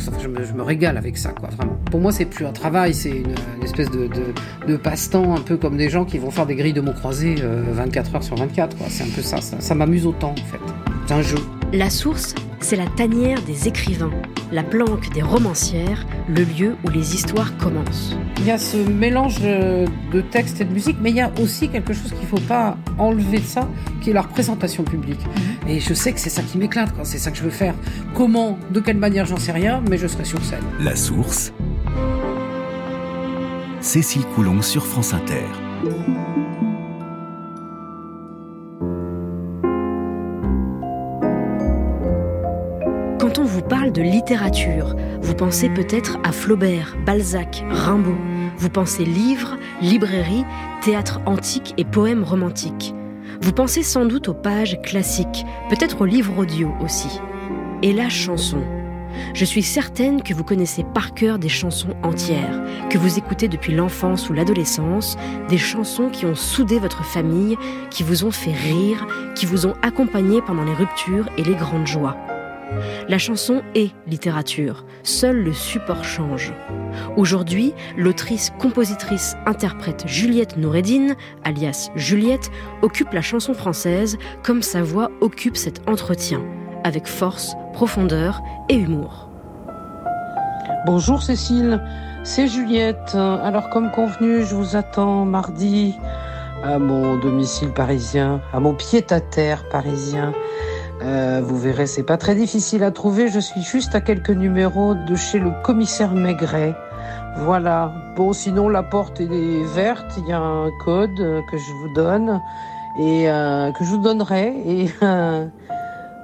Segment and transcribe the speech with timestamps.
[0.00, 1.76] Je, me, régale avec ça, quoi, vraiment.
[1.90, 4.08] Pour moi, c'est plus un travail, c'est une, espèce de,
[4.66, 7.36] de, passe-temps, un peu comme des gens qui vont faire des grilles de mots croisés
[7.40, 8.86] euh, 24 heures sur 24, quoi.
[8.88, 10.60] C'est un peu ça, ça, ça m'amuse autant, en fait.
[11.06, 11.38] C'est un jeu.
[11.72, 14.12] La source, c'est la tanière des écrivains,
[14.52, 18.16] la planque des romancières, le lieu où les histoires commencent.
[18.38, 21.32] Il y a ce mélange de, de texte et de musique, mais il y a
[21.40, 23.66] aussi quelque chose qu'il faut pas enlever de ça,
[24.02, 25.20] qui est la représentation publique.
[25.66, 27.04] Et je sais que c'est ça qui m'éclate, quoi.
[27.04, 27.74] C'est ça que je veux faire.
[28.14, 30.64] Comment, de quelle manière, j'en sais rien, mais je serai sur scène.
[30.80, 31.52] La source.
[33.80, 35.46] Cécile Coulon sur France Inter.
[43.34, 48.18] Quand on vous parle de littérature, vous pensez peut-être à Flaubert, Balzac, Rimbaud.
[48.58, 50.44] Vous pensez livres, librairie,
[50.82, 52.94] théâtre antique et poèmes romantiques.
[53.40, 57.20] Vous pensez sans doute aux pages classiques, peut-être aux livres audio aussi.
[57.80, 58.58] Et la chanson.
[59.32, 63.72] Je suis certaine que vous connaissez par cœur des chansons entières, que vous écoutez depuis
[63.72, 65.16] l'enfance ou l'adolescence,
[65.48, 67.56] des chansons qui ont soudé votre famille,
[67.88, 71.86] qui vous ont fait rire, qui vous ont accompagné pendant les ruptures et les grandes
[71.86, 72.14] joies.
[73.08, 76.52] La chanson est littérature, seul le support change.
[77.16, 82.50] Aujourd'hui, l'autrice, compositrice, interprète Juliette Noureddine, alias Juliette,
[82.82, 86.42] occupe la chanson française comme sa voix occupe cet entretien,
[86.84, 89.28] avec force, profondeur et humour.
[90.86, 91.80] Bonjour Cécile,
[92.24, 93.14] c'est Juliette.
[93.14, 95.94] Alors comme convenu, je vous attends mardi
[96.62, 100.32] à mon domicile parisien, à mon pied-à-terre parisien.
[101.02, 103.28] Euh, vous verrez, c'est pas très difficile à trouver.
[103.28, 106.74] Je suis juste à quelques numéros de chez le commissaire Maigret.
[107.38, 107.92] Voilà.
[108.16, 110.14] Bon, sinon la porte est verte.
[110.18, 112.40] Il y a un code que je vous donne
[112.98, 114.54] et euh, que je vous donnerai.
[114.66, 115.46] Et euh,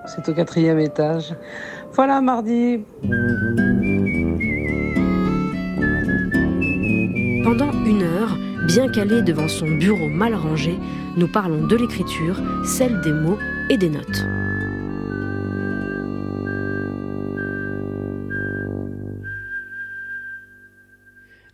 [0.06, 1.34] c'est au quatrième étage.
[1.94, 2.80] Voilà, mardi.
[7.42, 10.78] Pendant une heure, bien calé devant son bureau mal rangé,
[11.16, 13.38] nous parlons de l'écriture, celle des mots
[13.70, 14.24] et des notes.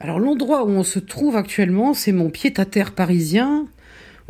[0.04, 3.66] Alors l'endroit où on se trouve actuellement, c'est mon pied-à-terre parisien.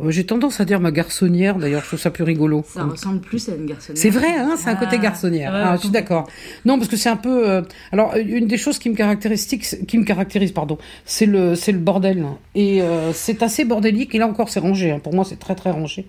[0.01, 2.63] Euh, J'ai tendance à dire ma garçonnière, d'ailleurs, je trouve ça plus rigolo.
[2.65, 4.01] Ça ressemble plus à une garçonnière.
[4.01, 5.51] C'est vrai, hein, c'est un côté Ah, garçonnière.
[5.53, 6.29] ouais, ah, je suis d'accord.
[6.63, 7.49] Non, parce que c'est un peu.
[7.49, 11.73] euh, alors, une des choses qui me caractérise, qui me caractérise, pardon, c'est le, c'est
[11.73, 12.25] le bordel.
[12.55, 14.15] Et euh, c'est assez bordélique.
[14.15, 14.91] Et là encore, c'est rangé.
[14.91, 14.99] hein.
[14.99, 16.07] Pour moi, c'est très très rangé.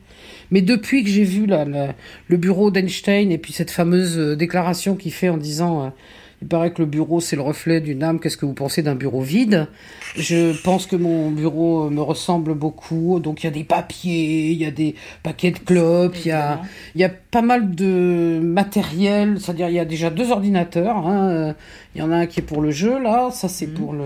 [0.52, 1.86] Mais depuis que j'ai vu là, le,
[2.28, 5.92] le bureau d'Einstein et puis cette fameuse euh, déclaration qu'il fait en disant.
[6.42, 8.20] Il paraît que le bureau, c'est le reflet d'une âme.
[8.20, 9.68] Qu'est-ce que vous pensez d'un bureau vide?
[10.16, 13.20] Je pense que mon bureau euh, me ressemble beaucoup.
[13.20, 16.32] Donc, il y a des papiers, il y a des paquets de clopes, il y
[16.32, 16.60] a,
[16.94, 19.38] il y a pas mal de matériel.
[19.40, 21.06] C'est-à-dire, il y a déjà deux ordinateurs.
[21.06, 21.54] hein.
[21.94, 23.30] Il y en a un qui est pour le jeu, là.
[23.30, 24.04] Ça, c'est pour le...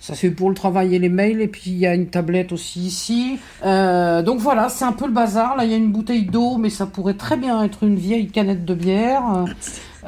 [0.00, 2.52] Ça c'est pour le travail et les mails et puis il y a une tablette
[2.52, 3.38] aussi ici.
[3.64, 5.56] Euh, donc voilà, c'est un peu le bazar.
[5.56, 8.28] Là il y a une bouteille d'eau, mais ça pourrait très bien être une vieille
[8.28, 9.46] canette de bière.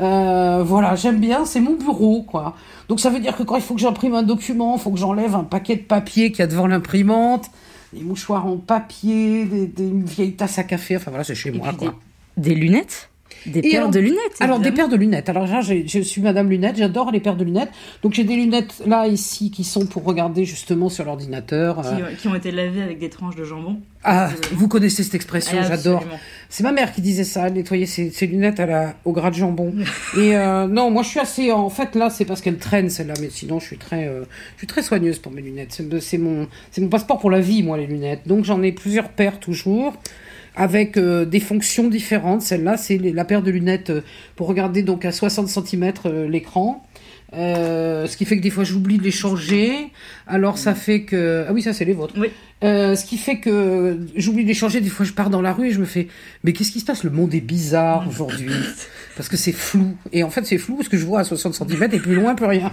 [0.01, 2.55] Euh, voilà, j'aime bien, c'est mon bureau quoi.
[2.89, 4.99] Donc ça veut dire que quand il faut que j'imprime un document, il faut que
[4.99, 7.47] j'enlève un paquet de papier qu'il y a devant l'imprimante,
[7.93, 10.97] des mouchoirs en papier, des, des- une vieille tasse à café.
[10.97, 11.95] Enfin voilà, c'est chez Et moi quoi.
[12.37, 13.11] des, des lunettes?
[13.47, 15.29] Des Et paires alors- de lunettes Alors des paires de lunettes.
[15.29, 17.71] Alors là, je suis Madame Lunettes, j'adore les paires de lunettes.
[18.03, 21.83] Donc j'ai des lunettes là ici qui sont pour regarder justement sur l'ordinateur.
[21.83, 23.79] qui, euh, qui ont été lavées avec des tranches de jambon.
[24.05, 26.05] Ah, vous connaissez cette expression, Ah, j'adore.
[26.49, 29.31] C'est ma mère qui disait ça, elle nettoyait ses, ses lunettes à la, au gras
[29.31, 29.75] de jambon.
[30.17, 31.53] Et euh, non, moi je suis assez.
[31.53, 34.25] En fait, là, c'est parce qu'elle traîne celle-là, mais sinon je suis très, euh,
[34.55, 35.81] je suis très soigneuse pour mes lunettes.
[36.01, 38.21] C'est mon, c'est mon passeport pour la vie, moi, les lunettes.
[38.27, 39.95] Donc j'en ai plusieurs paires toujours.
[40.59, 42.43] Avec euh, des fonctions différentes.
[42.43, 44.03] Celle-là, c'est la paire de lunettes euh,
[44.37, 45.93] pour regarder donc à 60 cm
[46.29, 46.85] l'écran.
[47.35, 49.91] Euh, ce qui fait que des fois j'oublie de les changer.
[50.27, 52.15] Alors ça fait que ah oui ça c'est les vôtres.
[52.17, 52.29] Oui.
[52.65, 54.81] Euh, ce qui fait que j'oublie de les changer.
[54.81, 56.09] Des fois je pars dans la rue et je me fais
[56.43, 57.05] mais qu'est-ce qui se passe?
[57.05, 58.51] Le monde est bizarre aujourd'hui
[59.17, 59.95] parce que c'est flou.
[60.13, 62.35] Et en fait c'est flou parce que je vois à 60 cm et plus loin
[62.35, 62.73] plus rien.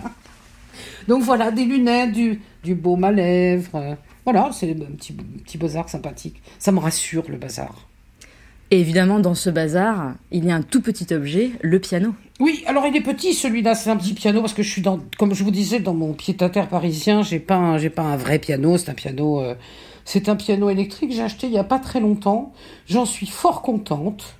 [1.09, 5.87] Donc voilà des lunettes, du du baume à lèvres, Voilà, c'est un petit, petit bazar
[5.87, 6.41] sympathique.
[6.59, 7.87] Ça me rassure, le bazar.
[8.71, 12.15] Et évidemment, dans ce bazar, il y a un tout petit objet, le piano.
[12.39, 14.99] Oui, alors il est petit celui-là, c'est un petit piano parce que je suis dans,
[15.19, 18.39] comme je vous disais, dans mon pied-à-terre parisien, j'ai pas, un, j'ai pas un vrai
[18.39, 19.53] piano, c'est un piano, euh,
[20.03, 22.53] c'est un piano électrique que j'ai acheté il y a pas très longtemps.
[22.87, 24.35] J'en suis fort contente.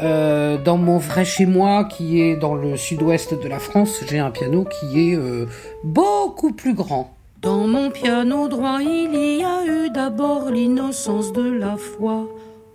[0.00, 4.18] Euh, dans mon vrai chez moi, qui est dans le sud-ouest de la France, j'ai
[4.18, 5.46] un piano qui est euh,
[5.84, 7.14] beaucoup plus grand.
[7.42, 12.28] Dans mon piano droit, il y a eu d'abord l'innocence de la foi.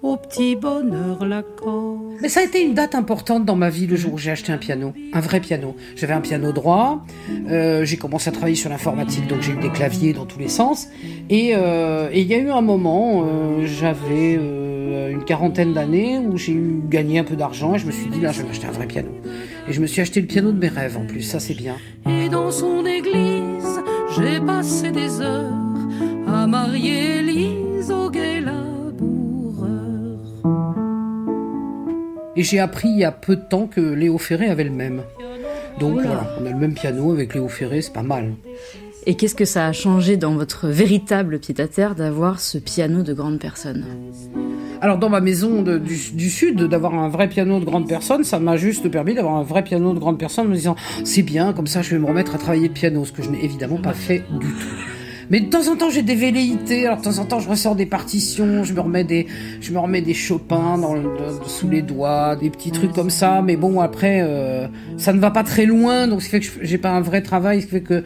[0.04, 2.02] Au petit bonheur l'accord.
[2.22, 4.52] Mais ça a été une date importante dans ma vie le jour où j'ai acheté
[4.52, 5.78] un piano, un vrai piano.
[5.96, 7.06] J'avais un piano droit,
[7.50, 10.50] euh, j'ai commencé à travailler sur l'informatique, donc j'ai eu des claviers dans tous les
[10.50, 10.90] sens.
[11.30, 16.52] Et euh, il y a eu un moment, euh, j'avais une quarantaine d'années, où j'ai
[16.52, 18.72] eu gagné un peu d'argent et je me suis dit là, je vais m'acheter un
[18.72, 19.10] vrai piano.
[19.70, 21.78] Et je me suis acheté le piano de mes rêves en plus, ça c'est bien.
[22.08, 23.37] Et dans son église,
[24.18, 25.54] j'ai passé des heures
[26.28, 30.18] à marier Élise au gai laboureur.
[32.36, 35.04] Et j'ai appris il y a peu de temps que Léo Ferré avait le même.
[35.80, 38.34] Donc voilà, on a le même piano avec Léo Ferré, c'est pas mal.
[39.10, 43.40] Et qu'est-ce que ça a changé dans votre véritable pied-à-terre d'avoir ce piano de grande
[43.40, 43.86] personne
[44.82, 48.38] Alors dans ma maison de- du, sud, d'avoir un vrai piano de grande personne, ça
[48.40, 50.76] m'a juste permis d'avoir un vrai piano de grande personne en me disant
[51.06, 53.30] c'est bien, comme ça je vais me remettre à travailler le piano, ce que je
[53.30, 54.68] n'ai évidemment pas fait du tout.
[55.30, 57.76] Mais de temps en temps j'ai des velléités, alors de temps en temps je ressors
[57.76, 59.28] des partitions, je me remets des,
[59.60, 63.58] je me remets des Chopin de- sous les doigts, des petits trucs comme ça, mais
[63.58, 64.68] bon après euh,
[64.98, 67.22] ça ne va pas très loin, donc ce qui fait que j'ai pas un vrai
[67.22, 68.04] travail, ce qui fait que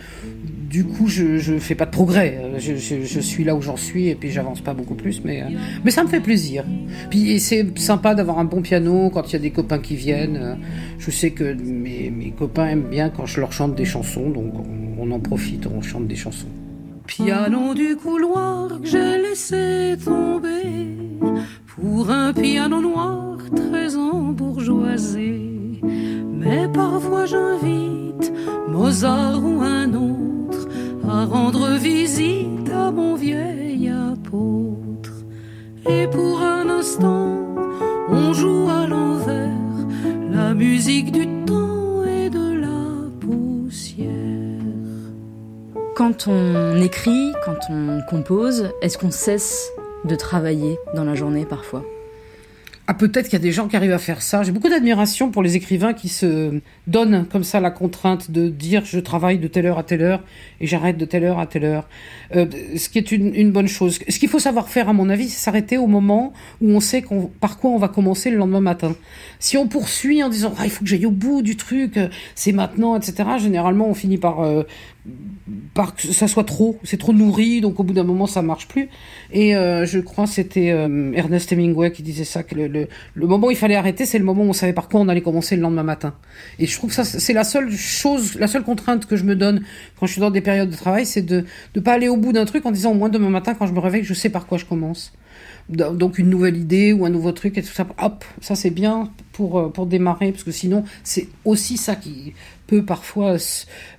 [0.72, 2.40] du coup, je, je fais pas de progrès.
[2.42, 5.42] Euh, Je, je, suis là où j'en suis et puis j'avance pas beaucoup plus, mais,
[5.44, 5.48] euh,
[5.84, 6.64] mais ça me fait plaisir.
[7.10, 10.38] Puis c'est sympa d'avoir un bon piano quand il y a des copains qui viennent.
[10.38, 10.56] Euh,
[10.98, 14.54] Je sais que mes, mes copains aiment bien quand je leur chante des chansons, donc
[14.56, 16.48] on, on en profite, on chante des chansons.
[17.06, 20.88] Piano du couloir que j'ai laissé tomber
[21.76, 25.42] pour un piano noir très embourgeoisé.
[25.84, 28.32] Mais parfois j'invite
[28.70, 30.31] Mozart ou un autre
[31.12, 35.12] à rendre visite à mon vieil apôtre.
[35.90, 37.38] Et pour un instant,
[38.10, 39.50] on joue à l'envers
[40.32, 44.08] la musique du temps et de la poussière.
[45.96, 49.70] Quand on écrit, quand on compose, est-ce qu'on cesse
[50.06, 51.84] de travailler dans la journée parfois?
[52.92, 54.44] Ah, peut-être qu'il y a des gens qui arrivent à faire ça.
[54.44, 58.84] J'ai beaucoup d'admiration pour les écrivains qui se donnent comme ça la contrainte de dire
[58.84, 60.22] je travaille de telle heure à telle heure
[60.60, 61.88] et j'arrête de telle heure à telle heure.
[62.36, 64.00] Euh, ce qui est une, bonne chose.
[64.10, 67.02] Ce qu'il faut savoir faire, à mon avis, c'est s'arrêter au moment où on sait
[67.40, 68.94] par quoi on va commencer le lendemain matin.
[69.40, 72.10] Si on poursuit en disant ah, il faut que j'aille au bout du truc, euh,
[72.36, 73.24] c'est maintenant, etc.
[73.40, 74.64] Généralement, on finit par euh,
[75.74, 78.68] par que ça soit trop, c'est trop nourri, donc au bout d'un moment ça marche
[78.68, 78.90] plus.
[79.32, 83.28] Et euh, je crois c'était euh, Ernest Hemingway qui disait ça que le, le, le
[83.28, 85.22] moment où il fallait arrêter, c'est le moment où on savait par quoi on allait
[85.22, 86.14] commencer le lendemain matin.
[86.60, 89.36] Et je trouve que ça c'est la seule chose, la seule contrainte que je me
[89.36, 89.64] donne
[90.00, 91.46] quand je suis dans des périodes de travail, c'est de
[91.76, 93.74] ne pas aller au bout d'un truc en disant au moins demain matin quand je
[93.74, 95.14] me réveille, je sais par quoi je commence.
[95.70, 99.10] Donc une nouvelle idée ou un nouveau truc et tout ça, hop, ça c'est bien
[99.32, 102.34] pour euh, pour démarrer parce que sinon c'est aussi ça qui
[102.68, 103.36] peut parfois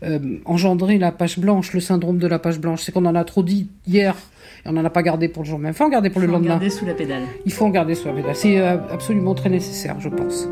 [0.03, 2.82] euh, engendrer la page blanche, le syndrome de la page blanche.
[2.82, 4.17] C'est qu'on en a trop dit hier
[4.64, 5.73] et on n'en a pas gardé pour le jour même.
[5.73, 6.50] Il faut en garder pour le Faut en lendemain.
[6.55, 7.23] garder sous la pédale.
[7.47, 8.37] Il faut en garder sur la pédale.
[8.37, 10.49] C'est euh, absolument très nécessaire, je pense.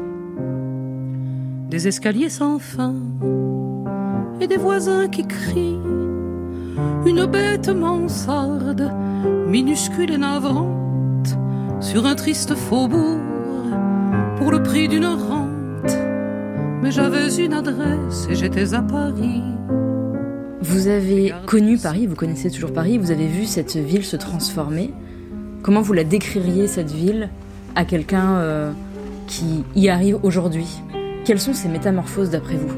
[1.71, 2.95] des escaliers sans fin
[4.40, 5.79] et des voisins qui crient.
[7.07, 8.90] Une bête mansarde,
[9.47, 10.69] minuscule et navrante,
[11.80, 13.18] sur un triste faubourg,
[14.37, 15.96] pour le prix d'une rente.
[16.82, 19.42] Mais j'avais une adresse et j'étais à Paris.
[20.60, 24.92] Vous avez connu Paris, vous connaissez toujours Paris, vous avez vu cette ville se transformer.
[25.62, 27.30] Comment vous la décririez, cette ville,
[27.75, 28.72] à quelqu'un euh,
[29.26, 30.82] qui y arrive aujourd'hui?
[31.25, 32.75] Quelles sont ces métamorphoses d'après vous?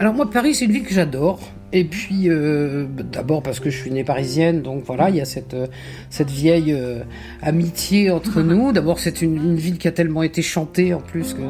[0.00, 1.38] Alors moi, Paris, c'est une ville que j'adore.
[1.76, 5.26] Et puis, euh, d'abord parce que je suis née parisienne, donc voilà, il y a
[5.26, 5.66] cette, euh,
[6.08, 7.00] cette vieille euh,
[7.42, 8.72] amitié entre nous.
[8.72, 11.42] D'abord, c'est une, une ville qui a tellement été chantée en plus que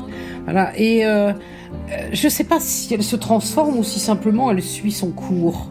[0.42, 0.76] voilà.
[0.76, 1.33] Et euh,
[2.12, 5.71] je sais pas si elle se transforme ou si simplement elle suit son cours,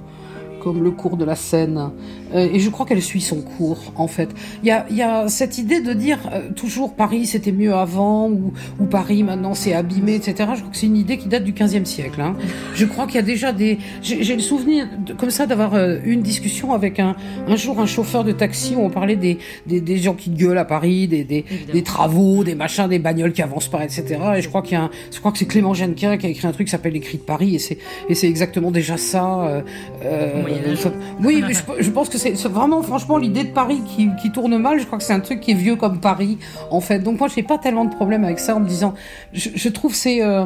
[0.61, 1.91] comme le cours de la Seine.
[2.33, 4.29] Euh, et je crois qu'elle suit son cours, en fait.
[4.63, 8.29] Il y a, y a cette idée de dire euh, toujours Paris c'était mieux avant
[8.29, 10.49] ou, ou Paris maintenant c'est abîmé, etc.
[10.55, 12.19] Je crois que c'est une idée qui date du 15e siècle.
[12.21, 12.35] Hein.
[12.73, 13.77] Je crois qu'il y a déjà des.
[14.01, 17.15] J'ai le souvenir de- comme ça d'avoir euh, eu une discussion avec un
[17.47, 20.57] un jour un chauffeur de taxi où on parlait des des, des gens qui gueulent
[20.57, 24.03] à Paris, des des, des travaux, des machins, des bagnoles qui avancent pas, etc.
[24.37, 26.29] Et je crois qu'il y a un, je crois que c'est Clément Jeannequin qui a
[26.29, 27.77] écrit un truc qui s'appelle L'écrit de Paris et c'est
[28.09, 29.41] et c'est exactement déjà ça.
[29.47, 29.61] euh,
[30.03, 30.77] euh, Âge.
[30.79, 34.57] ça- oui, mais je, je pense que c'est vraiment, franchement, l'idée de Paris qui, tourne
[34.57, 36.37] mal, je crois que c'est un truc qui est vieux comme Paris,
[36.71, 36.99] en fait.
[36.99, 38.93] Donc moi, j'ai pas tellement de problème avec ça en me disant,
[39.33, 40.45] je, trouve c'est euh,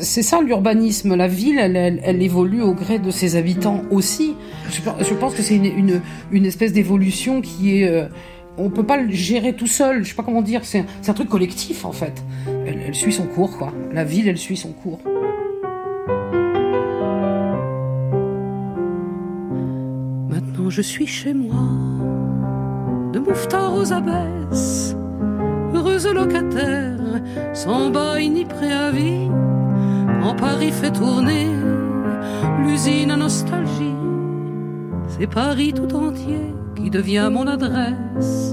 [0.00, 1.14] c'est ça l'urbanisme.
[1.14, 4.34] La ville, elle, elle, évolue au gré de ses habitants aussi.
[4.70, 8.06] Je, pense que c'est une, une, espèce d'évolution qui est euh,
[8.58, 10.04] on peut pas le gérer tout seul.
[10.04, 10.60] Je sais pas comment dire.
[10.64, 12.22] C'est un, un, truc collectif en fait.
[12.66, 13.72] Elle, elle, suit son cours, quoi.
[13.92, 15.00] La ville, elle suit son cours.
[20.28, 21.62] Maintenant, je suis chez moi,
[23.12, 24.96] de Mouffetard aux abbesses,
[25.72, 26.98] heureuse locataire,
[27.52, 29.30] sans bail ni préavis.
[30.20, 31.46] Quand Paris fait tourner
[32.64, 33.94] l'usine à nostalgie,
[35.06, 38.52] c'est Paris tout entier qui devient mon adresse.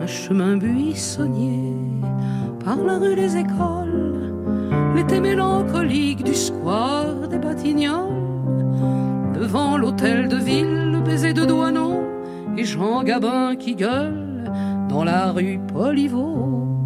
[0.00, 1.74] Un chemin buissonnier
[2.64, 4.32] par la rue des écoles,
[4.96, 8.17] l'été mélancolique du square des Batignolles.
[9.48, 12.04] Devant l'hôtel de ville, le baiser de Douanon
[12.58, 14.44] et Jean Gabin qui gueule
[14.90, 16.84] dans la rue Poliveau.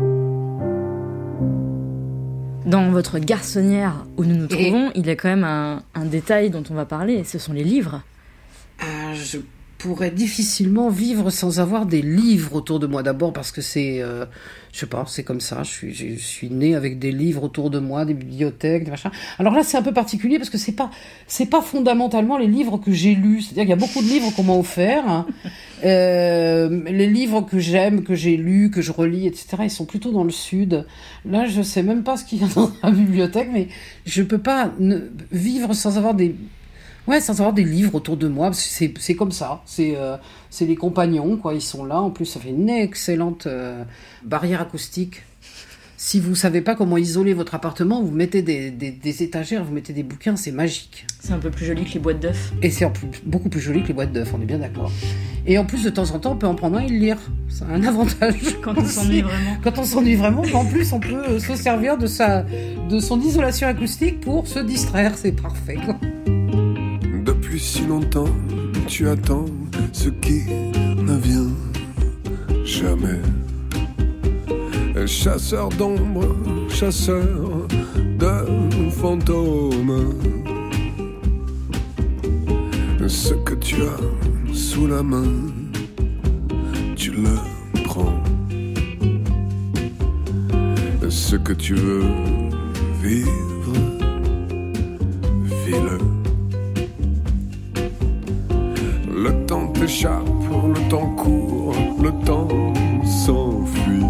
[2.65, 5.01] Dans votre garçonnière où nous nous trouvons, et...
[5.01, 7.65] il y a quand même un, un, détail dont on va parler, ce sont les
[7.65, 8.03] livres.
[8.79, 9.39] Ah, je
[9.83, 13.03] pourrais difficilement vivre sans avoir des livres autour de moi.
[13.03, 14.27] D'abord parce que c'est, euh,
[14.73, 15.65] je sais pas, c'est comme ça.
[15.65, 19.11] Je suis, je suis né avec des livres autour de moi, des bibliothèques, des machins.
[19.41, 20.93] Alors là, c'est un peu particulier parce que c'est pas,
[21.27, 23.43] c'est pas fondamentalement les livres que j'ai lus.
[23.43, 25.09] C'est-à-dire qu'il y a beaucoup de livres qu'on m'a offerts.
[25.09, 25.27] Hein.
[25.85, 29.57] Euh, les livres que j'aime, que j'ai lus, que je relis, etc.
[29.65, 30.87] Ils sont plutôt dans le sud.
[31.25, 33.67] Là, je sais même pas ce qu'il y a dans la bibliothèque, mais
[34.07, 34.99] je peux pas ne,
[35.33, 36.37] vivre sans avoir des
[37.09, 39.63] Ouais, sans avoir des livres autour de moi, c'est comme ça.
[39.67, 40.17] C'est euh,
[40.61, 41.55] les compagnons, quoi.
[41.55, 42.01] Ils sont là.
[42.01, 43.83] En plus, ça fait une excellente euh,
[44.25, 45.23] barrière acoustique.
[45.97, 49.73] Si vous savez pas comment isoler votre appartement, vous mettez des, des, des étagères, vous
[49.73, 51.07] mettez des bouquins, c'est magique.
[51.21, 52.53] C'est un peu plus joli que les boîtes d'œufs.
[52.61, 52.85] Et c'est
[53.25, 54.91] beaucoup plus joli que les boîtes d'œufs, on est bien d'accord.
[55.47, 57.19] Et en plus, de temps en temps, on peut en prendre un et le lire.
[57.49, 58.59] C'est un avantage.
[58.63, 59.57] Quand on s'ennuie vraiment.
[59.63, 62.45] Quand on s'ennuie vraiment, en plus, on peut se servir de, sa,
[62.89, 65.17] de son isolation acoustique pour se distraire.
[65.17, 65.79] C'est parfait.
[65.85, 65.97] Quoi.
[67.59, 68.35] Si longtemps,
[68.87, 69.47] tu attends
[69.93, 70.43] ce qui
[70.97, 71.51] ne vient
[72.65, 73.21] jamais.
[75.07, 76.35] Chasseur d'ombre,
[76.69, 77.69] chasseur
[78.19, 80.15] de fantômes.
[83.07, 85.33] Ce que tu as sous la main,
[86.97, 87.37] tu le
[87.85, 88.23] prends.
[91.09, 92.05] Ce que tu veux
[93.03, 93.52] vivre,
[100.93, 102.49] temps court, le temps
[103.03, 104.05] s'enfuit.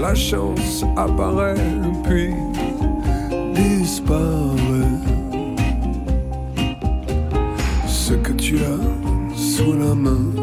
[0.00, 1.56] La chance apparaît
[2.04, 2.34] puis
[3.52, 4.94] disparaît.
[7.88, 10.33] Ce que tu as sous la main,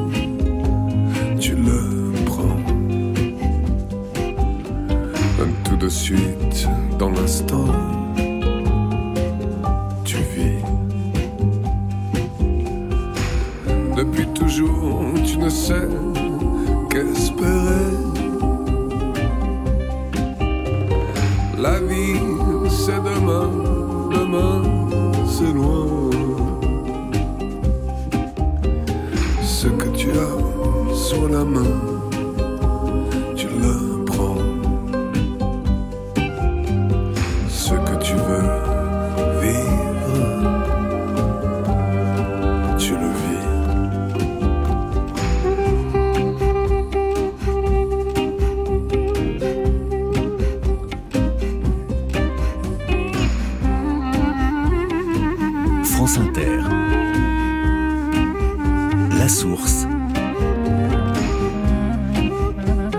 [59.19, 59.85] La source.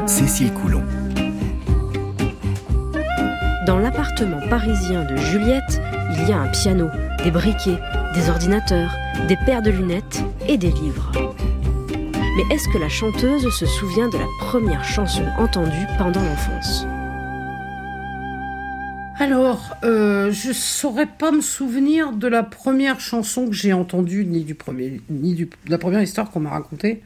[0.06, 0.84] Cécile Coulon.
[3.66, 5.82] Dans l'appartement parisien de Juliette,
[6.12, 6.90] il y a un piano,
[7.24, 7.80] des briquets,
[8.14, 8.92] des ordinateurs,
[9.26, 11.10] des paires de lunettes et des livres.
[12.36, 16.86] Mais est-ce que la chanteuse se souvient de la première chanson entendue pendant l'enfance?
[19.84, 24.54] Euh, je saurais pas me souvenir de la première chanson que j'ai entendue, ni du
[24.54, 27.02] premier, ni du, de la première histoire qu'on m'a racontée,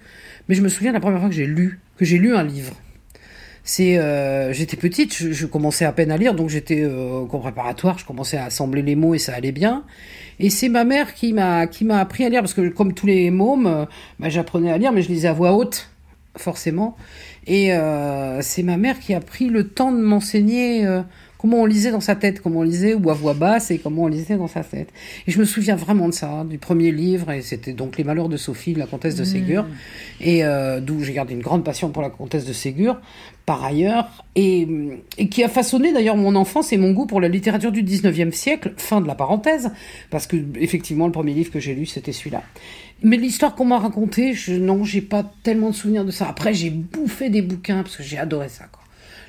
[0.49, 2.43] mais je me souviens de la première fois que j'ai lu, que j'ai lu un
[2.43, 2.75] livre.
[3.69, 7.27] C'est, euh, j'étais petite, je, je, commençais à peine à lire, donc j'étais euh, au
[7.27, 9.83] préparatoire, je commençais à assembler les mots et ça allait bien.
[10.39, 13.07] Et c'est ma mère qui m'a qui m'a appris à lire parce que comme tous
[13.07, 13.85] les mômes, euh,
[14.21, 15.91] bah, j'apprenais à lire, mais je lisais à voix haute,
[16.37, 16.97] forcément.
[17.49, 17.71] Et
[18.41, 20.85] c'est ma mère qui a pris le temps de m'enseigner
[21.47, 24.03] comment on lisait dans sa tête, comment on lisait ou à voix basse et comment
[24.03, 24.89] on lisait dans sa tête.
[25.29, 28.29] Et je me souviens vraiment de ça, du premier livre, et c'était donc Les Malheurs
[28.29, 29.65] de Sophie, la comtesse de Ségur,
[30.21, 33.01] et euh, d'où j'ai gardé une grande passion pour la comtesse de Ségur,
[33.45, 34.67] par ailleurs, et,
[35.19, 38.33] et qui a façonné d'ailleurs mon enfance et mon goût pour la littérature du 19e
[38.33, 39.71] siècle, fin de la parenthèse,
[40.11, 42.43] parce que effectivement le premier livre que j'ai lu c'était celui-là.
[43.05, 46.27] Mais l'histoire qu'on m'a racontée, je, non, j'ai pas tellement de souvenirs de ça.
[46.29, 48.65] Après, j'ai bouffé des bouquins parce que j'ai adoré ça.
[48.73, 48.76] Quoi.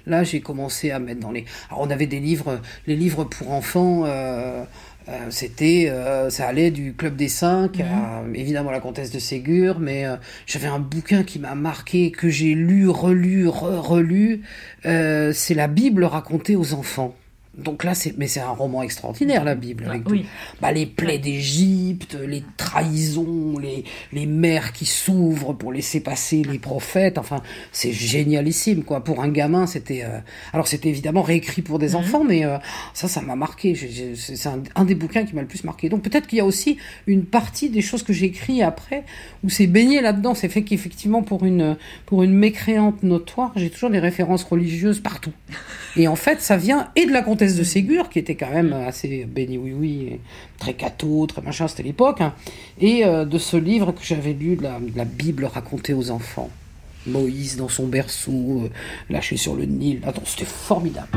[0.07, 1.45] Là, j'ai commencé à mettre dans les.
[1.69, 4.03] Alors, on avait des livres, les livres pour enfants.
[4.05, 4.63] Euh,
[5.09, 9.79] euh, c'était, euh, ça allait du club des cinq, à, évidemment la comtesse de Ségur,
[9.79, 14.41] mais euh, j'avais un bouquin qui m'a marqué, que j'ai lu, relu, re relu.
[14.83, 17.15] C'est la Bible racontée aux enfants.
[17.57, 20.21] Donc là, c'est mais c'est un roman extraordinaire, la Bible, avec oui.
[20.21, 20.27] tout.
[20.61, 23.83] Bah, les plaies d'Égypte, les trahisons, les,
[24.13, 27.17] les mers qui s'ouvrent pour laisser passer les prophètes.
[27.17, 29.03] Enfin, c'est génialissime, quoi.
[29.03, 30.03] Pour un gamin, c'était.
[30.03, 30.19] euh,
[30.53, 32.57] Alors, c'était évidemment réécrit pour des enfants, mais euh,
[32.93, 33.75] ça, ça m'a marqué.
[34.15, 35.89] C'est un, un des bouquins qui m'a le plus marqué.
[35.89, 39.03] Donc, peut-être qu'il y a aussi une partie des choses que j'ai écrites après
[39.43, 40.35] où c'est baigné là-dedans.
[40.35, 45.31] C'est fait qu'effectivement, pour une, pour une mécréante notoire, j'ai toujours des références religieuses partout.
[45.95, 47.21] Et en fait, ça vient et de la
[47.55, 50.19] de Ségur, qui était quand même assez béni oui oui,
[50.57, 52.33] très catho, très machin, c'était l'époque, hein,
[52.79, 56.49] et euh, de ce livre que j'avais lu, de la, Bible racontée aux enfants.
[57.05, 58.69] Moïse dans son berceau, euh,
[59.09, 60.01] lâché sur le Nil.
[60.05, 61.07] Attends, c'était formidable.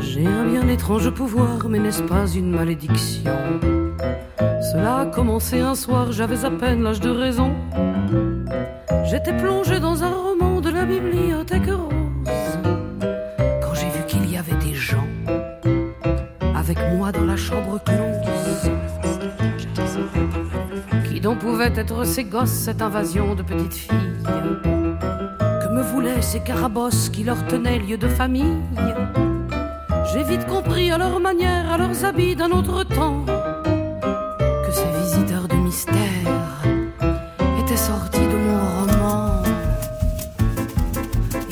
[0.00, 3.32] J'ai un bien étrange pouvoir, mais n'est-ce pas une malédiction?
[4.72, 7.52] Cela a commencé un soir, j'avais à peine l'âge de raison.
[9.04, 11.70] J'étais plongé dans un roman de la bibliothèque.
[16.68, 18.72] Avec moi dans la chambre close.
[21.08, 24.18] Qui donc pouvaient être ces gosses, cette invasion de petites filles?
[24.24, 28.56] Que me voulaient ces carabosses qui leur tenaient lieu de famille?
[30.12, 35.46] J'ai vite compris à leur manière, à leurs habits d'un autre temps, que ces visiteurs
[35.46, 36.64] de mystère
[37.60, 39.42] étaient sortis de mon roman.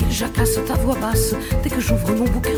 [0.01, 2.51] Ils jacassent à voix basse dès que j'ouvre mon bouquin.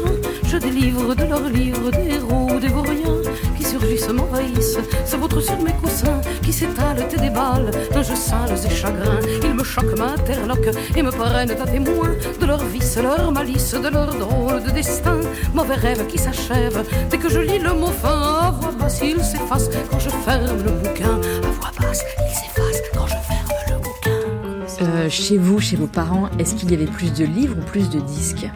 [0.50, 3.22] Je délivre de leurs livres des héros, des vauriens
[3.58, 8.58] qui surgissent, m'envahissent, se vautrent sur mes coussins, qui s'étalent et débalent d'un jeu sales
[8.66, 9.20] et chagrins.
[9.44, 13.90] Ils me choquent, m'interloquent et me prennent à témoin de leur vice, leur malice, de
[13.90, 15.20] leur drôle de destin.
[15.54, 18.48] Mauvais rêve qui s'achève dès que je lis le mot fin.
[18.48, 21.20] À voix basse, il s'efface quand je ferme le bouquin.
[21.44, 24.82] À voix basse, il s'efface quand je ferme le bouquin.
[24.82, 27.90] Euh, chez vous, chez vos parents, est-ce qu'il y avait plus de livres ou plus
[27.90, 28.48] de disques?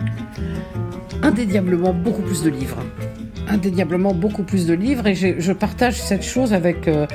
[1.23, 2.77] Indéniablement beaucoup plus de livres.
[3.47, 7.05] Indéniablement beaucoup plus de livres et je, partage cette chose avec, euh,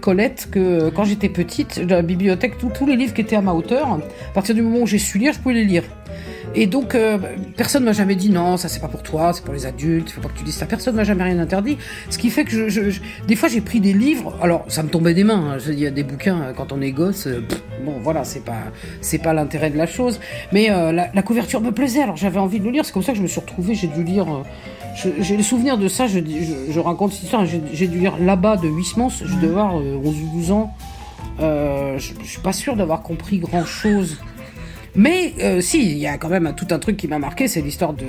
[0.00, 3.40] Colette que euh, quand j'étais petite, dans la bibliothèque, tous les livres qui étaient à
[3.40, 5.84] ma hauteur, à partir du moment où j'ai su lire, je pouvais les lire.
[6.54, 7.18] Et donc, euh,
[7.56, 10.20] personne m'a jamais dit non, ça c'est pas pour toi, c'est pour les adultes, faut
[10.20, 10.66] pas que tu lises ça.
[10.66, 11.78] Personne m'a jamais rien interdit.
[12.10, 12.68] Ce qui fait que
[13.26, 15.56] des fois j'ai pris des livres, alors ça me tombait des mains.
[15.66, 17.42] Il y a des bouquins euh, quand on est gosse, euh,
[17.84, 18.64] bon voilà, c'est pas
[19.00, 20.20] c'est pas l'intérêt de la chose.
[20.52, 22.84] Mais euh, la, couverture me plaisait, alors j'avais envie de le lire.
[22.84, 23.74] C'est comme ça que je me suis retrouvée.
[23.74, 24.26] J'ai dû lire.
[24.94, 26.06] j'ai le souvenir de ça.
[26.06, 27.46] Je, raconte cette histoire.
[27.46, 29.08] J'ai dû lire là-bas de Huysmans.
[29.24, 30.74] Je devais avoir euh, 11 ou 12 ans.
[31.38, 34.18] Je, je suis pas sûr d'avoir compris grand chose.
[34.94, 37.62] Mais euh, si, il y a quand même tout un truc qui m'a marqué, c'est
[37.62, 38.04] l'histoire de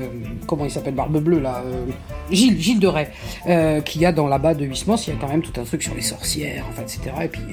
[0.00, 0.06] euh,
[0.46, 1.86] comment il s'appelle Barbe Bleue là, euh,
[2.30, 3.10] Gilles, de Rais,
[3.48, 5.82] euh, qui a dans là-bas de Huysmans, il y a quand même tout un truc
[5.82, 7.00] sur les sorcières, enfin, etc.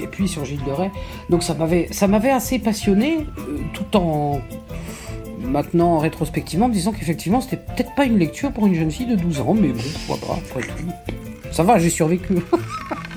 [0.01, 0.91] Et puis sur Gilles de Rais.
[1.29, 3.25] Donc ça m'avait assez passionné,
[3.73, 4.41] tout en
[5.41, 9.15] maintenant rétrospectivement me disant qu'effectivement c'était peut-être pas une lecture pour une jeune fille de
[9.15, 10.61] 12 ans, mais bon, pourquoi pas.
[11.51, 12.35] Ça va, j'ai survécu.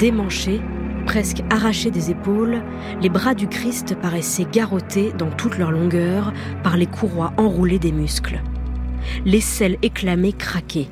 [0.00, 0.62] Démanchés,
[1.04, 2.62] presque arrachés des épaules,
[3.02, 6.32] les bras du Christ paraissaient garrottés dans toute leur longueur
[6.62, 8.40] par les courroies enroulées des muscles.
[9.26, 10.88] L'aisselle éclamée craquait.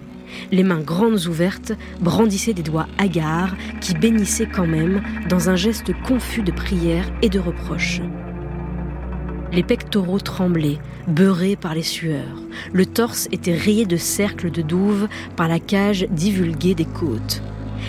[0.52, 5.94] Les mains grandes ouvertes brandissaient des doigts hagards qui bénissaient quand même dans un geste
[6.06, 8.02] confus de prière et de reproche.
[9.52, 12.42] Les pectoraux tremblaient, beurrés par les sueurs.
[12.74, 17.40] Le torse était rayé de cercles de douve par la cage divulguée des côtes.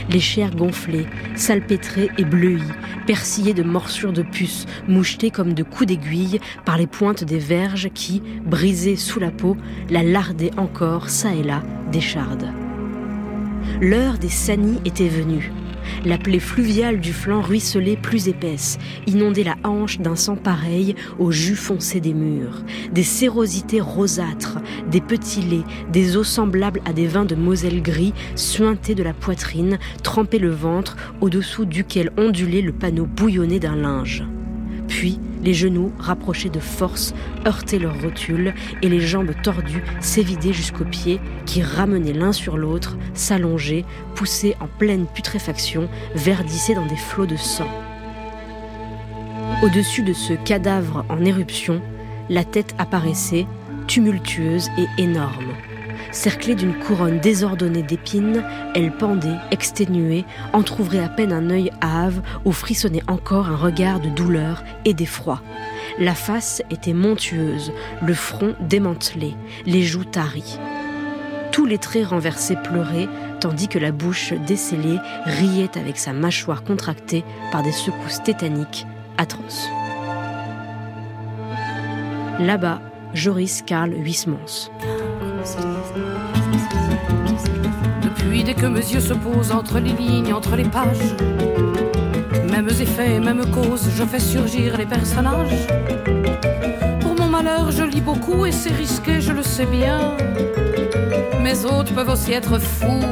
[0.09, 2.61] Les chairs gonflées, salpêtrées et bleuies,
[3.07, 7.89] persillées de morsures de puces, mouchetées comme de coups d'aiguille par les pointes des verges
[7.93, 9.57] qui, brisées sous la peau,
[9.89, 12.51] la lardaient encore çà et là d'échardes.
[13.81, 15.51] L'heure des sanis était venue.
[16.05, 21.31] La plaie fluviale du flanc ruisselait plus épaisse, inondait la hanche d'un sang pareil au
[21.31, 27.07] jus foncé des murs, des sérosités rosâtres, des petits laits, des eaux semblables à des
[27.07, 32.73] vins de Moselle gris suintés de la poitrine, trempaient le ventre, au-dessous duquel ondulait le
[32.73, 34.23] panneau bouillonné d'un linge.
[34.89, 37.13] Puis, les genoux, rapprochés de force,
[37.45, 42.97] heurtaient leur rotule et les jambes tordues s'évidaient jusqu'aux pieds qui ramenaient l'un sur l'autre,
[43.13, 47.69] s'allongeaient, poussés en pleine putréfaction, verdissaient dans des flots de sang.
[49.63, 51.81] Au-dessus de ce cadavre en éruption,
[52.29, 53.45] la tête apparaissait,
[53.87, 55.53] tumultueuse et énorme.
[56.11, 58.43] Cerclée d'une couronne désordonnée d'épines,
[58.73, 64.09] elle pendait, exténuée, entr'ouvrait à peine un œil hâve où frissonnait encore un regard de
[64.09, 65.41] douleur et d'effroi.
[65.99, 70.59] La face était montueuse, le front démantelé, les joues taries.
[71.51, 77.23] Tous les traits renversés pleuraient, tandis que la bouche décellée riait avec sa mâchoire contractée
[77.51, 79.67] par des secousses tétaniques atroces.
[82.39, 82.81] Là-bas,
[83.13, 84.71] Joris Karl Huysmans.
[88.03, 91.15] Depuis dès que mes yeux se posent entre les lignes, entre les pages,
[92.51, 95.67] mêmes effets, mêmes causes, je fais surgir les personnages.
[97.01, 100.17] Pour mon malheur, je lis beaucoup et c'est risqué, je le sais bien.
[101.41, 103.05] Mes hôtes peuvent aussi être fous,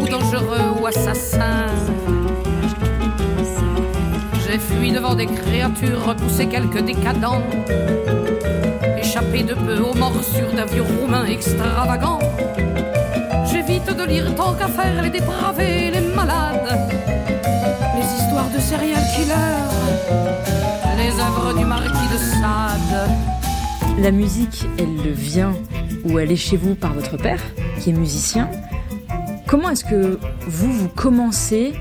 [0.00, 1.66] ou dangereux, ou assassins.
[4.46, 7.42] J'ai fui devant des créatures, repoussé quelques décadents
[9.10, 12.20] échappé de peu aux morsures d'un vieux roumain extravagant.
[13.50, 16.78] J'évite de lire tant qu'à faire les dépravés, les malades,
[17.96, 19.66] les histoires de serial killers,
[20.96, 23.10] les œuvres du marquis de Sade.
[23.98, 25.54] La musique, elle vient
[26.04, 27.42] ou elle est chez vous par votre père,
[27.80, 28.48] qui est musicien.
[29.48, 31.72] Comment est-ce que vous, vous commencez,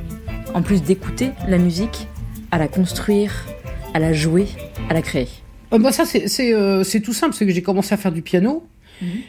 [0.56, 2.08] en plus d'écouter la musique,
[2.50, 3.46] à la construire,
[3.94, 4.48] à la jouer,
[4.90, 5.30] à la créer?
[5.72, 6.04] Euh, bah ça
[6.40, 8.64] euh, c'est tout simple, c'est que j'ai commencé à faire du piano.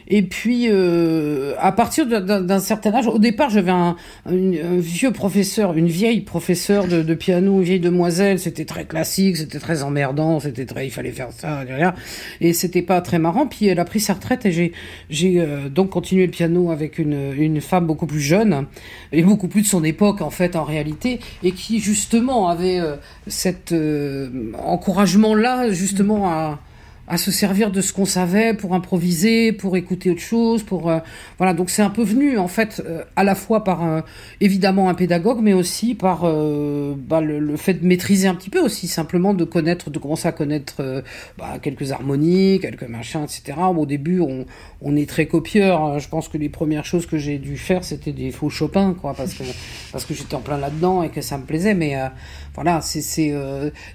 [0.07, 5.11] Et puis, euh, à partir d'un certain âge, au départ, j'avais un, un- un vieux
[5.11, 8.39] professeur, une vieille professeure de, de piano, une vieille demoiselle.
[8.39, 11.93] C'était très classique, c'était très emmerdant, c'était très, il fallait faire ça, derrière.
[12.41, 13.47] Et c'était pas très marrant.
[13.47, 14.73] Puis elle a pris sa retraite et j'ai,
[15.09, 18.65] j'ai euh, donc continué le piano avec une, une femme beaucoup plus jeune
[19.11, 22.95] et beaucoup plus de son époque en fait, en réalité, et qui justement avait euh,
[23.27, 24.29] cet euh,
[24.63, 26.59] encouragement-là, justement à
[27.07, 30.99] à se servir de ce qu'on savait pour improviser, pour écouter autre chose, pour euh,
[31.37, 31.53] voilà.
[31.53, 34.01] Donc c'est un peu venu en fait euh, à la fois par euh,
[34.39, 38.49] évidemment un pédagogue, mais aussi par euh, bah, le, le fait de maîtriser un petit
[38.49, 41.01] peu aussi simplement de connaître, de commencer à connaître euh,
[41.37, 43.57] bah, quelques harmonies, quelques machins, etc.
[43.75, 44.45] Au début, on,
[44.81, 45.81] on est très copieur.
[45.83, 45.99] hein.
[45.99, 49.13] Je pense que les premières choses que j'ai dû faire, c'était des faux Chopin, quoi,
[49.13, 49.43] parce que
[49.91, 51.73] parce que j'étais en plein là-dedans et que ça me plaisait.
[51.73, 52.07] Mais euh,
[52.55, 53.33] voilà, c'est c'est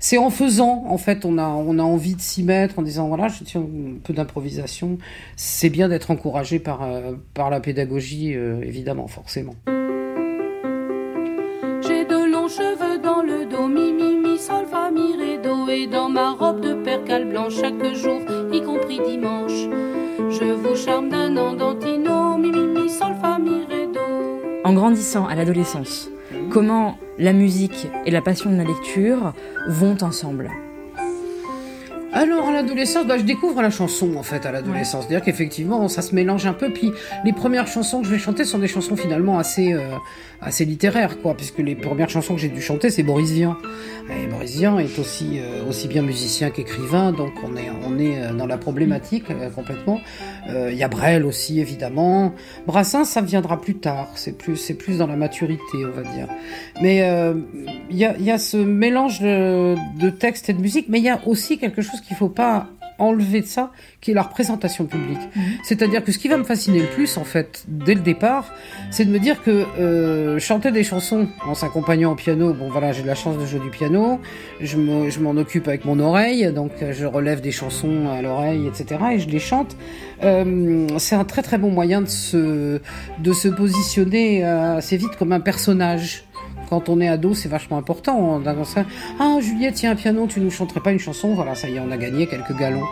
[0.01, 3.06] c'est en faisant en fait, on a on a envie de s'y mettre en disant
[3.09, 4.99] voilà, je tiens un peu d'improvisation.
[5.37, 9.55] C'est bien d'être encouragé par euh, par la pédagogie, euh, évidemment, forcément.
[11.83, 15.69] J'ai de longs cheveux dans le dos, mi mi mi sol fa mi ré do
[15.69, 18.21] et dans ma robe de percale blanche chaque jour,
[18.53, 19.69] y compris dimanche.
[20.31, 24.01] Je vous charme d'un andantino, mi mi mi sol fa mi ré do.
[24.65, 26.11] En grandissant à l'adolescence,
[26.51, 29.33] comment la musique et la passion de la lecture
[29.69, 30.51] vont ensemble?
[32.17, 35.05] Alors à l'adolescence, bah, je découvre la chanson en fait à l'adolescence.
[35.07, 36.73] C'est-à-dire qu'effectivement, ça se mélange un peu.
[36.73, 36.91] Puis
[37.27, 39.81] les premières chansons que je vais chanter sont des chansons finalement assez euh,
[40.41, 43.57] assez littéraires, quoi, puisque les premières chansons que j'ai dû chanter, c'est Boris Vian.
[44.11, 48.19] Et Boris Vian est aussi euh, aussi bien musicien qu'écrivain, donc on est on est
[48.19, 50.01] euh, dans la problématique euh, complètement.
[50.49, 52.33] Euh, Il y a Brel aussi évidemment.
[52.67, 54.09] Brassens, ça viendra plus tard.
[54.15, 56.29] C'est plus c'est plus dans la maturité, on va dire.
[56.81, 57.35] Mais euh,
[57.91, 60.99] il y, a, il y a ce mélange de, de texte et de musique, mais
[60.99, 64.23] il y a aussi quelque chose qu'il faut pas enlever de ça, qui est la
[64.23, 65.19] représentation publique.
[65.63, 68.55] C'est-à-dire que ce qui va me fasciner le plus, en fait, dès le départ,
[68.91, 72.93] c'est de me dire que euh, chanter des chansons en s'accompagnant au piano, bon voilà,
[72.93, 74.19] j'ai de la chance de jouer du piano,
[74.63, 78.23] je me- je m'en occupe avec mon oreille, donc euh, je relève des chansons à
[78.23, 79.77] l'oreille, etc., et je les chante.
[80.25, 82.81] Euh, c'est un très très bon moyen de se,
[83.19, 86.25] de se positionner assez vite comme un personnage
[86.69, 88.43] quand on est ado, c'est vachement important.
[88.45, 88.85] Annonce ça.
[89.19, 91.35] Ah, Juliette, tiens, un piano, tu nous chanterais pas une chanson?
[91.35, 92.85] Voilà, ça y est, on a gagné quelques galons.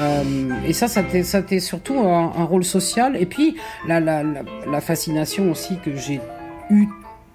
[0.00, 0.22] Euh,
[0.66, 3.16] et ça, ça t'est, surtout un, rôle social.
[3.16, 3.56] Et puis,
[3.88, 6.20] la fascination aussi que j'ai
[6.70, 6.88] eue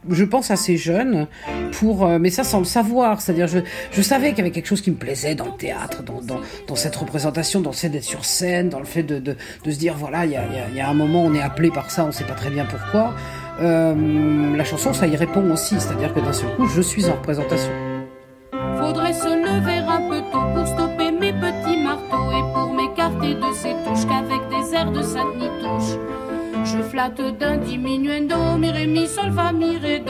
[0.09, 1.27] je pense assez jeune,
[1.73, 3.21] pour, euh, mais ça sans le savoir.
[3.21, 3.59] C'est-à-dire, je,
[3.91, 6.39] je savais qu'il y avait quelque chose qui me plaisait dans le théâtre, dans, dans,
[6.67, 9.71] dans cette représentation, dans le fait d'être sur scène, dans le fait de, de, de
[9.71, 12.05] se dire, voilà, il y a, y, a, un moment, on est appelé par ça,
[12.05, 13.13] on sait pas très bien pourquoi.
[13.61, 15.75] Euh, la chanson, ça y répond aussi.
[15.79, 17.71] C'est-à-dire que d'un seul coup, je suis en représentation.
[18.79, 23.53] Faudrait se lever un peu tôt pour stopper mes petits marteaux et pour m'écarter de
[23.53, 25.97] ces touches qu'avec des airs de Saint-Denis touche.
[26.63, 30.01] Je flatte d'un diminuendo, mi ré mi sol mi ré.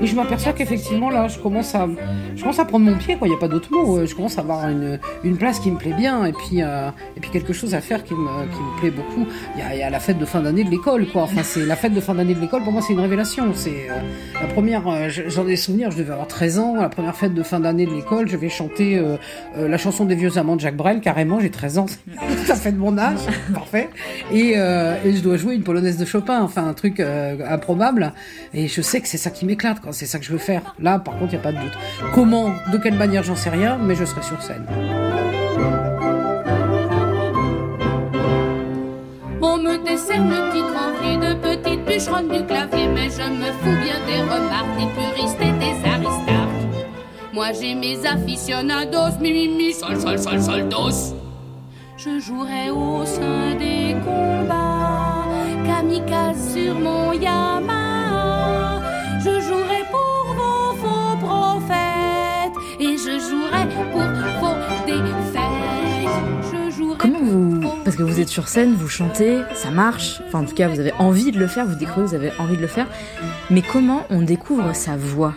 [0.00, 1.88] Et je m'aperçois qu'effectivement là, je commence à,
[2.36, 3.26] je commence à prendre mon pied, quoi.
[3.26, 4.04] Il n'y a pas d'autre mot.
[4.06, 7.20] Je commence à avoir une, une place qui me plaît bien, et puis, euh, et
[7.20, 9.26] puis quelque chose à faire qui me, qui me plaît beaucoup.
[9.56, 11.22] Il y a, y a la fête de fin d'année de l'école, quoi.
[11.22, 12.62] Enfin, c'est la fête de fin d'année de l'école.
[12.62, 13.52] Pour moi, c'est une révélation.
[13.54, 14.00] C'est euh,
[14.40, 14.86] la première.
[14.88, 15.90] Euh, J'en ai souvenir.
[15.90, 16.76] Je devais avoir 13 ans.
[16.76, 19.16] La première fête de fin d'année de l'école, je vais chanter euh,
[19.56, 21.00] euh, la chanson des vieux amants de Jacques Brel.
[21.00, 21.86] Carrément, j'ai 13 ans.
[22.46, 23.18] Ça fait de mon âge,
[23.52, 23.88] parfait.
[24.32, 26.40] Et, euh, et je dois jouer une polonaise de Chopin.
[26.40, 28.12] Enfin, un truc improbable.
[28.54, 29.80] Et je sais que c'est ça qui m'éclate.
[29.92, 30.74] C'est ça que je veux faire.
[30.78, 31.78] Là, par contre, il n'y a pas de doute.
[32.14, 34.66] Comment, de quelle manière, j'en sais rien, mais je serai sur scène.
[39.40, 43.76] On me décerne le titre rempli de petites bûcheronnes du clavier, mais je me fous
[43.82, 46.48] bien des remarques des puristes et des aristarques.
[47.32, 51.14] Moi j'ai mes aficionados, mi mi mi, sol sol sol sol dos.
[51.96, 55.24] Je jouerai au sein des combats,
[55.66, 58.80] kamikaze sur mon Yamaha.
[59.28, 63.84] Je jouerai pour vos faux prophètes et je jouerai pour
[64.40, 64.54] vos
[64.86, 65.42] défaites.
[66.50, 67.60] Je jouerai Comment vous.
[67.84, 70.22] Parce que vous êtes sur scène, vous chantez, ça marche.
[70.26, 72.56] Enfin, en tout cas, vous avez envie de le faire, vous découvrez, vous avez envie
[72.56, 72.86] de le faire.
[73.50, 75.34] Mais comment on découvre sa voix?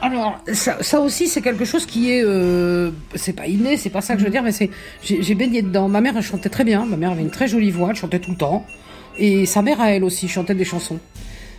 [0.00, 2.22] Alors, ça, ça aussi, c'est quelque chose qui est.
[2.24, 4.70] Euh, c'est pas inné, c'est pas ça que je veux dire, mais c'est.
[5.02, 5.88] J'ai j'ai baigné dedans.
[5.88, 6.86] Ma mère, elle chantait très bien.
[6.86, 8.66] Ma mère avait une très jolie voix, elle chantait tout le temps.
[9.18, 10.98] Et sa mère, à elle aussi, chantait des chansons.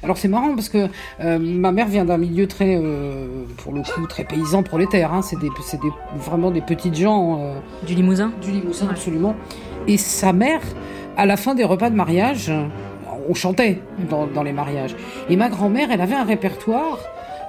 [0.03, 0.87] Alors c'est marrant parce que
[1.21, 5.13] euh, ma mère vient d'un milieu très, euh, pour le coup, très paysan prolétaire.
[5.13, 5.21] Hein.
[5.21, 9.35] C'est des, des, vraiment des petites gens euh, Du Limousin du Limousin, absolument.
[9.87, 10.61] Et sa mère,
[11.15, 12.51] à la fin des repas de mariage,
[13.29, 14.95] on chantait dans, dans les mariages.
[15.29, 16.99] Et ma grand-mère, elle avait un répertoire.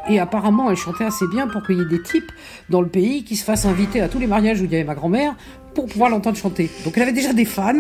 [0.08, 2.32] Et apparemment, elle chantait assez bien pour qu'il y ait des types
[2.70, 4.84] dans le pays qui se fassent inviter à tous les mariages où il y avait
[4.84, 5.34] ma grand-mère
[5.74, 6.70] pour pouvoir l'entendre chanter.
[6.84, 7.74] Donc elle avait déjà des fans.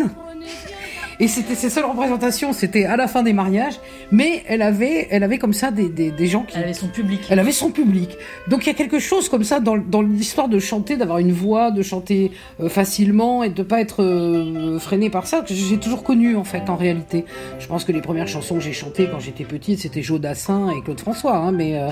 [1.20, 3.80] Et c'était ses seules représentations, c'était à la fin des mariages,
[4.12, 6.86] mais elle avait, elle avait comme ça des, des, des gens qui, Elle avait son
[6.86, 7.20] public.
[7.28, 8.16] elle avait son public.
[8.46, 11.32] Donc il y a quelque chose comme ça dans, dans l'histoire de chanter, d'avoir une
[11.32, 15.78] voix, de chanter euh, facilement et de pas être euh, freiné par ça, que j'ai
[15.78, 17.24] toujours connu en fait en réalité.
[17.58, 20.70] Je pense que les premières chansons que j'ai chantées quand j'étais petite, c'était Joe Dassin
[20.70, 21.88] et Claude François, hein, mais euh,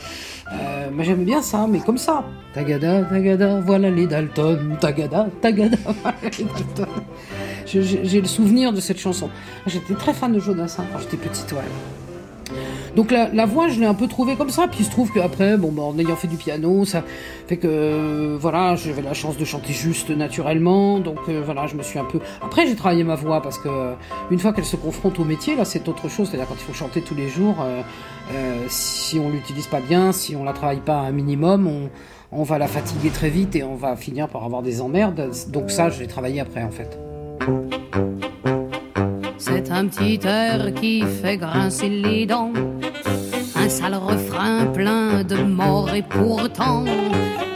[0.53, 2.25] euh, moi j'aimais bien ça, mais comme ça.
[2.55, 6.87] Tagada, tagada, voilà les Dalton, tagada, tagada, voilà les Dalton.
[7.67, 9.16] J'ai le souvenir de cette chanson.
[9.67, 11.59] J'étais très fan de Dassin quand j'étais petite, ouais.
[12.95, 14.67] Donc la, voix, je l'ai un peu trouvée comme ça.
[14.69, 17.03] Puis il se trouve qu'après, bon, bah, en ayant fait du piano, ça
[17.47, 20.99] fait que euh, voilà, j'avais la chance de chanter juste naturellement.
[20.99, 22.21] Donc euh, voilà, je me suis un peu.
[22.43, 23.93] Après, j'ai travaillé ma voix parce que euh,
[24.31, 26.29] une fois qu'elle se confronte au métier, là, c'est autre chose.
[26.29, 27.57] C'est-à-dire quand il faut chanter tous les jours,
[28.69, 31.91] si on l'utilise pas bien, si on la travaille pas un minimum, on,
[32.33, 35.31] on va la fatiguer très vite et on va finir par avoir des emmerdes.
[35.49, 36.99] Donc ça, je l'ai travaillé après en fait.
[39.39, 42.53] C'est un petit air qui fait grincer les dents.
[43.55, 46.85] Un sale refrain plein de mort et pourtant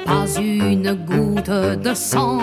[0.05, 2.41] pas une goutte de sang.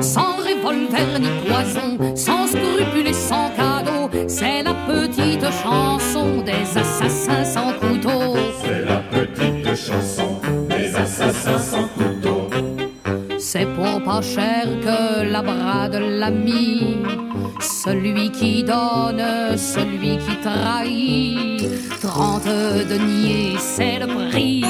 [0.00, 4.10] Sans revolver ni poison, sans scrupules et sans cadeau.
[4.26, 8.36] C'est la petite chanson des assassins sans couteau.
[8.62, 12.48] C'est la petite chanson des assassins sans couteau.
[13.38, 16.96] C'est pour pas cher que la brade l'ami.
[17.84, 19.22] Celui qui donne,
[19.56, 21.62] celui qui trahit.
[22.00, 24.64] Trente deniers, c'est le prix.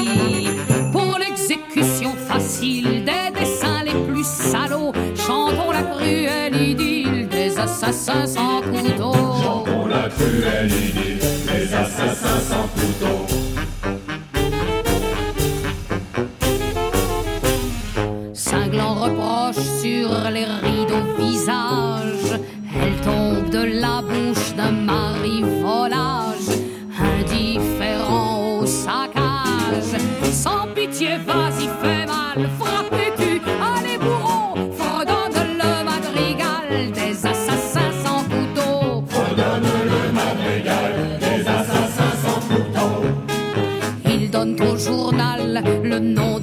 [0.91, 8.61] Pour l'exécution facile des dessins les plus salauds, chantons la cruelle idylle des assassins sans
[8.61, 9.13] couteau.
[9.41, 13.25] Chantons la cruelle idylle des assassins sans couteau.
[18.35, 21.88] Cinglant reproche sur les rideaux visages.
[24.59, 26.49] D'un mari volage,
[27.17, 29.93] indifférent au saccage.
[30.43, 33.31] Sans pitié, vas-y, fais mal, frappez-tu,
[33.73, 36.67] allez bourreau, fredonne le madrigal
[36.99, 39.03] des assassins sans couteau.
[44.05, 46.38] Il donne au journal le nom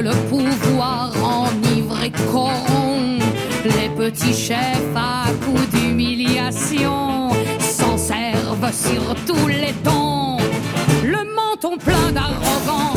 [0.00, 3.22] le pouvoir enivre et corrompt
[3.64, 7.30] les petits chefs à coups d'humiliation
[7.60, 10.36] s'en servent sur tous les tons,
[11.04, 12.87] le menton plein d'arrogance.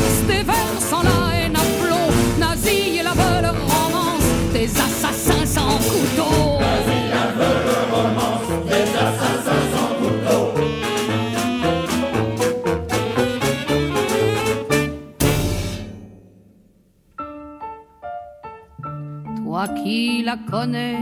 [20.31, 20.97] La connais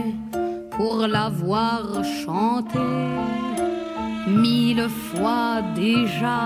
[0.76, 1.82] pour l'avoir
[2.20, 3.06] chantée
[4.26, 6.40] mille fois déjà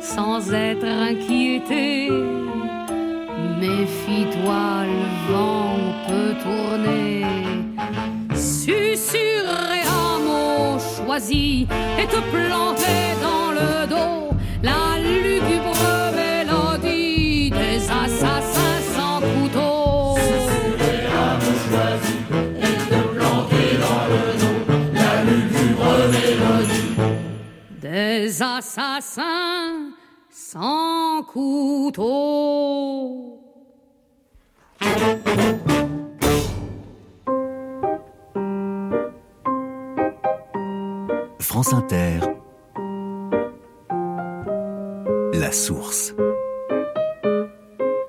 [0.00, 2.10] sans être inquiété.
[3.60, 7.24] Méfie-toi, le vent peut tourner.
[8.34, 11.66] Susurrer un mot choisi
[12.00, 14.25] et te planter dans le dos
[28.56, 29.90] Des assassins
[30.30, 32.02] sans couteau.
[41.38, 42.20] France Inter.
[45.34, 46.14] La source.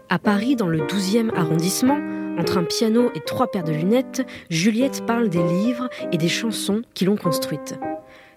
[0.10, 2.00] À Paris, dans le 12e arrondissement,
[2.40, 6.84] entre un piano et trois paires de lunettes, Juliette parle des livres et des chansons
[6.94, 7.78] qui l'ont construite.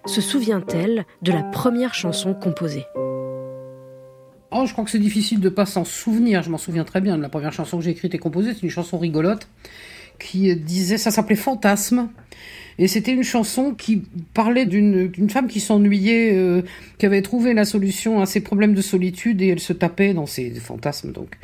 [0.06, 2.84] Se souvient-elle de la première chanson composée?
[4.52, 6.42] Oh, je crois que c'est difficile de pas s'en souvenir.
[6.42, 8.52] Je m'en souviens très bien de la première chanson que j'ai écrite et composée.
[8.54, 9.46] C'est une chanson rigolote
[10.18, 12.08] qui disait, ça s'appelait Fantasme.
[12.78, 16.62] Et c'était une chanson qui parlait d'une femme qui s'ennuyait, euh,
[16.98, 20.26] qui avait trouvé la solution à ses problèmes de solitude et elle se tapait dans
[20.26, 21.12] ses fantasmes.
[21.12, 21.36] Donc,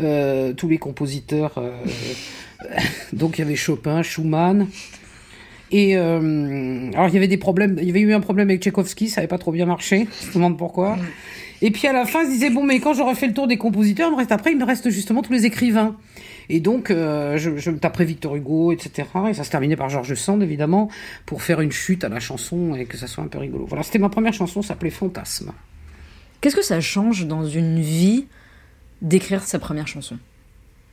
[0.00, 1.58] euh, tous les compositeurs.
[1.58, 1.70] euh,
[3.12, 4.66] donc, il y avait Chopin, Schumann.
[5.70, 7.76] Et euh, alors, il y avait des problèmes.
[7.78, 10.08] Il y avait eu un problème avec Tchaïkovski, ça n'avait pas trop bien marché.
[10.22, 10.96] Je me demande pourquoi.
[11.60, 13.56] Et puis à la fin, je disais bon, mais quand j'aurai fait le tour des
[13.56, 15.96] compositeurs, il me reste après, il me reste justement tous les écrivains.
[16.48, 19.08] Et donc, euh, je, je me taperais Victor Hugo, etc.
[19.28, 20.88] Et ça se terminait par Georges Sand, évidemment,
[21.26, 23.66] pour faire une chute à la chanson et que ça soit un peu rigolo.
[23.66, 25.52] Voilà, c'était ma première chanson, ça s'appelait Fantasme.
[26.40, 28.26] Qu'est-ce que ça change dans une vie
[29.02, 30.16] d'écrire sa première chanson?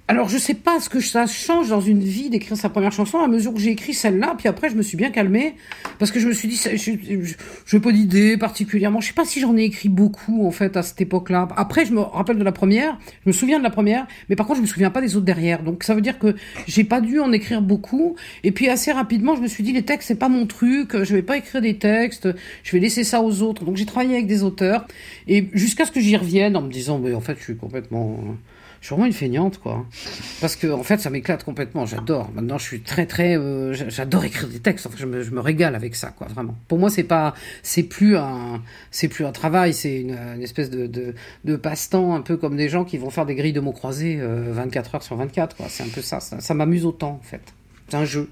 [0.07, 3.17] Alors, je sais pas ce que ça change dans une vie d'écrire sa première chanson
[3.17, 4.35] à mesure que j'ai écrit celle-là.
[4.37, 5.55] Puis après, je me suis bien calmée
[5.97, 9.01] parce que je me suis dit, ça- je n'ai pas d'idée particulièrement.
[9.01, 11.47] Je sais pas si j'en ai écrit beaucoup en fait à cette époque-là.
[11.57, 12.99] Après, je me rappelle de la première.
[13.23, 15.25] Je me souviens de la première, mais par contre, je me souviens pas des autres
[15.25, 15.63] derrière.
[15.63, 16.35] Donc, ça veut dire que
[16.67, 18.15] j'ai pas dû en écrire beaucoup.
[18.43, 21.03] Et puis assez rapidement, je me suis dit, les textes, c'est pas mon truc.
[21.03, 22.29] Je vais pas écrire des textes.
[22.61, 23.65] Je vais laisser ça aux autres.
[23.65, 24.85] Donc, j'ai travaillé avec des auteurs
[25.27, 28.19] et jusqu'à ce que j'y revienne en me disant, mais en fait, je suis complètement
[28.85, 29.83] je suis vraiment une feignante, quoi.
[30.41, 31.87] Parce que, en fait, ça m'éclate complètement.
[31.87, 32.29] J'adore.
[32.35, 33.35] Maintenant, je suis très, très.
[33.35, 34.85] euh, j'a- j'adore écrire des textes.
[34.85, 36.27] Enfin, je me, je me régale avec ça, quoi.
[36.27, 36.53] Vraiment.
[36.67, 38.61] Pour moi, c'est pas, c'est plus un,
[39.09, 39.73] plus un travail.
[39.73, 43.33] C'est une, espèce de, de, passe-temps, un peu comme des gens qui vont faire des
[43.33, 45.65] grilles de mots croisés euh, 24 heures sur 24, quoi.
[45.67, 46.19] C'est un peu ça.
[46.19, 47.41] Ça, ça m'amuse autant, en fait.
[47.89, 48.29] C'est un jeu.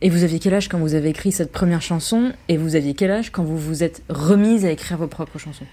[0.00, 2.32] Et vous aviez quel âge quand vous avez écrit cette première chanson?
[2.48, 5.66] Et vous aviez quel âge quand vous vous êtes remise à écrire vos propres chansons?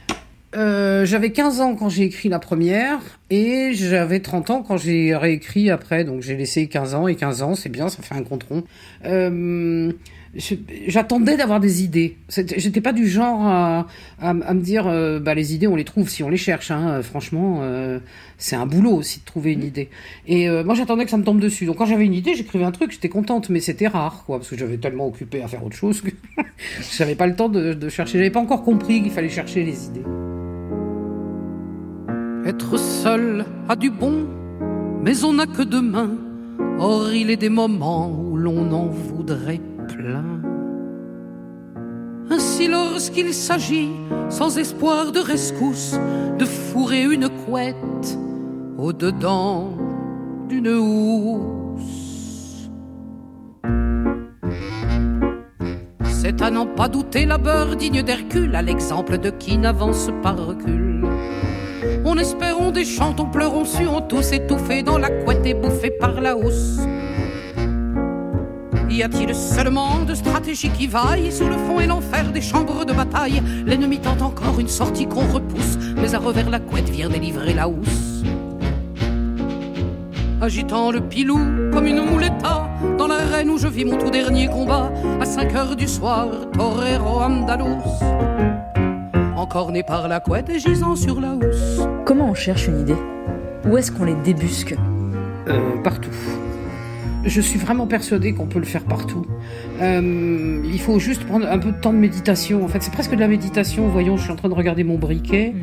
[0.53, 5.15] Euh, j'avais 15 ans quand j'ai écrit la première et j'avais 30 ans quand j'ai
[5.15, 6.03] réécrit après.
[6.03, 8.63] Donc j'ai laissé 15 ans et 15 ans, c'est bien, ça fait un compte rond.
[9.05, 9.91] Euh,
[10.87, 12.15] J'attendais d'avoir des idées.
[12.29, 16.23] J'étais pas du genre à, me dire, euh, bah les idées on les trouve si
[16.23, 16.71] on les cherche.
[16.71, 17.01] Hein.
[17.01, 17.99] Franchement, euh,
[18.37, 19.89] c'est un boulot aussi de trouver une idée.
[20.27, 21.65] Et moi j'attendais que ça me tombe dessus.
[21.65, 24.49] Donc quand j'avais une idée, j'écrivais un truc, j'étais contente, mais c'était rare, quoi, parce
[24.49, 26.11] que j'avais tellement occupé à faire autre chose que
[26.97, 28.17] j'avais pas le temps de, de chercher.
[28.17, 30.03] J'avais pas encore compris qu'il fallait chercher les idées.
[32.45, 34.25] Être seul a du bon,
[35.03, 36.17] mais on n'a que deux mains.
[36.79, 40.41] Or, il est des moments où l'on en voudrait plein.
[42.31, 43.91] Ainsi, lorsqu'il s'agit,
[44.29, 45.99] sans espoir de rescousse,
[46.39, 48.17] de fourrer une couette
[48.77, 49.77] au-dedans
[50.49, 52.69] d'une housse.
[56.01, 57.37] C'est à n'en pas douter la
[57.77, 61.05] digne d'Hercule, à l'exemple de qui n'avance pas recul.
[62.13, 66.35] On espérons des chantons, pleurons, suons tous étouffés dans la couette et bouffés par la
[66.35, 66.79] housse.
[68.89, 72.91] Y a-t-il seulement de stratégie qui vaille sur le fond et l'enfer des chambres de
[72.91, 73.41] bataille?
[73.65, 77.69] L'ennemi tente encore une sortie qu'on repousse, mais à revers la couette vient délivrer la
[77.69, 78.25] housse.
[80.41, 81.39] Agitant le pilou
[81.71, 84.91] comme une mouletta dans l'arène où je vis mon tout dernier combat
[85.21, 87.81] à 5 heures du soir, torero andalous.
[89.41, 91.81] Encore né par la couette et gisant sur la housse.
[92.05, 92.95] Comment on cherche une idée?
[93.65, 94.75] Où est-ce qu'on les débusque?
[95.47, 96.11] Euh, partout.
[97.25, 99.25] Je suis vraiment persuadée qu'on peut le faire partout.
[99.81, 102.63] Euh, il faut juste prendre un peu de temps de méditation.
[102.63, 103.87] En fait, c'est presque de la méditation.
[103.87, 105.53] Voyons, je suis en train de regarder mon briquet.
[105.53, 105.61] Mhm.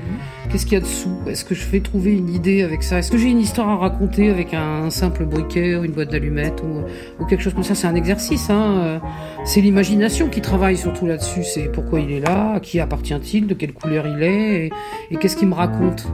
[0.51, 1.19] Qu'est-ce qu'il y a dessous?
[1.27, 2.99] Est-ce que je vais trouver une idée avec ça?
[2.99, 6.63] Est-ce que j'ai une histoire à raconter avec un simple briquet ou une boîte d'allumettes
[6.63, 7.75] ou, ou quelque chose comme ça?
[7.75, 8.49] C'est un exercice.
[8.51, 9.01] Hein.
[9.45, 11.45] C'est l'imagination qui travaille surtout là-dessus.
[11.45, 14.71] C'est pourquoi il est là, à qui appartient-il, de quelle couleur il est, et,
[15.11, 16.07] et qu'est-ce qu'il me raconte?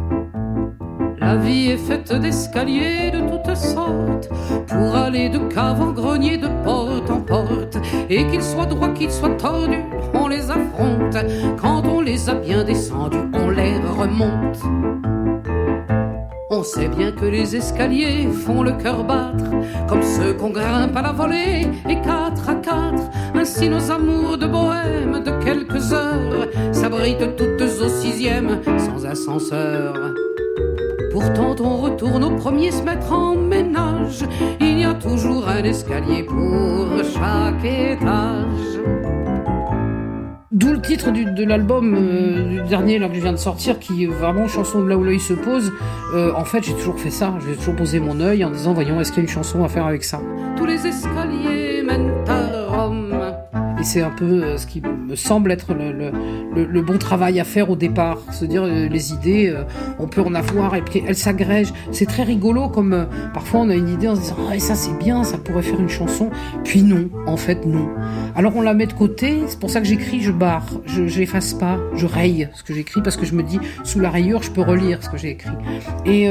[1.24, 4.28] La vie est faite d'escaliers de toutes sortes
[4.68, 7.78] pour aller de cave en grenier, de porte en porte.
[8.10, 11.16] Et qu'ils soient droits, qu'ils soient tordus, on les affronte.
[11.56, 14.60] Quand on les a bien descendus, on les remonte.
[16.50, 19.50] On sait bien que les escaliers font le cœur battre,
[19.88, 23.10] comme ceux qu'on grimpe à la volée, et quatre à quatre.
[23.34, 30.14] Ainsi nos amours de bohème de quelques heures s'abritent toutes au sixième sans ascenseur.
[31.14, 34.24] Pourtant on retourne au premier se mettre en ménage.
[34.58, 38.80] Il y a toujours un escalier pour chaque étage.
[40.50, 44.02] D'où le titre de l'album euh, du dernier là que je viens de sortir, qui
[44.02, 45.72] est vraiment chanson de là où l'œil se pose.
[46.14, 47.32] Euh, en fait, j'ai toujours fait ça.
[47.46, 49.68] J'ai toujours posé mon œil en disant, voyons, est-ce qu'il y a une chanson à
[49.68, 50.20] faire avec ça?
[50.56, 52.43] Tous les escaliers mènent à.
[53.84, 57.76] C'est un peu euh, ce qui me semble être le, bon travail à faire au
[57.76, 58.18] départ.
[58.32, 59.64] Se dire euh, les idées, euh,
[59.98, 61.72] on peut en avoir et puis elles s'agrègent.
[61.92, 64.96] C'est très rigolo comme parfois on a une idée en se disant ah ça c'est
[64.98, 66.30] bien, ça pourrait faire une chanson.
[66.64, 67.88] Puis non, en fait non.
[68.34, 69.42] Alors on la met de côté.
[69.48, 73.02] C'est pour ça que j'écris, je barre, je j'efface pas, je raye ce que j'écris
[73.02, 75.50] parce que je me dis sous la rayure je peux relire ce que j'ai écrit.
[76.06, 76.28] Et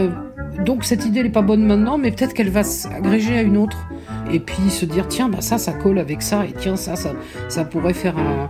[0.65, 3.57] donc cette idée elle est pas bonne maintenant, mais peut-être qu'elle va s'agréger à une
[3.57, 3.87] autre.
[4.31, 7.11] Et puis se dire tiens bah ça ça colle avec ça et tiens ça ça
[7.49, 8.49] ça pourrait faire un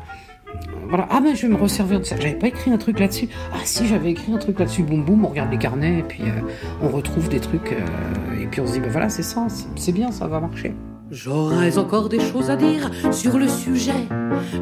[0.87, 1.07] voilà.
[1.09, 2.15] Ah ben je vais me resservir de ça.
[2.17, 3.27] J'avais pas écrit un truc là-dessus.
[3.51, 4.83] Ah si j'avais écrit un truc là-dessus.
[4.83, 6.41] Boum boum on regarde les carnets et puis euh,
[6.83, 9.91] on retrouve des trucs euh, et puis on se dit ben voilà c'est ça c'est
[9.91, 10.73] bien ça va marcher
[11.13, 14.07] J'aurais encore des choses à dire sur le sujet,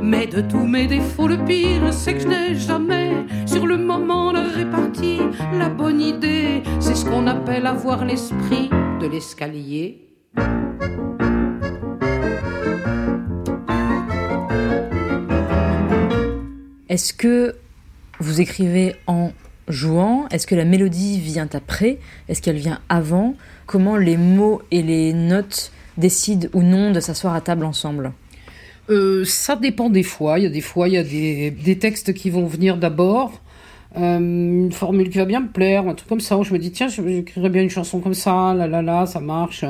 [0.01, 3.13] mais de tous mes défauts, le pire, c'est que je n'ai jamais,
[3.45, 5.19] sur le moment, de réparti
[5.57, 6.61] la bonne idée.
[6.81, 10.09] C'est ce qu'on appelle avoir l'esprit de l'escalier.
[16.89, 17.55] Est-ce que
[18.19, 19.31] vous écrivez en
[19.69, 20.27] jouant?
[20.31, 21.99] Est-ce que la mélodie vient après?
[22.27, 23.35] Est-ce qu'elle vient avant?
[23.67, 28.13] Comment les mots et les notes décident ou non de s'asseoir à table ensemble
[28.89, 30.39] Euh, ça dépend des fois.
[30.39, 33.39] Il y a des fois, il y a des, textes qui vont venir d'abord.
[33.97, 36.59] Euh, une formule qui va bien me plaire, un truc comme ça, où je me
[36.59, 39.63] dis, tiens, j'écrirais bien une chanson comme ça, là, là, là, ça marche.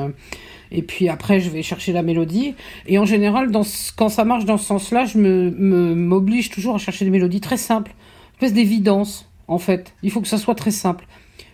[0.72, 2.54] Et puis après, je vais chercher la mélodie.
[2.86, 3.50] Et en général,
[3.96, 7.58] quand ça marche dans ce sens-là, je me- m'oblige toujours à chercher des mélodies très
[7.58, 7.92] simples.
[7.92, 9.94] Une espèce d'évidence, en fait.
[10.02, 11.04] Il faut que ça soit très simple.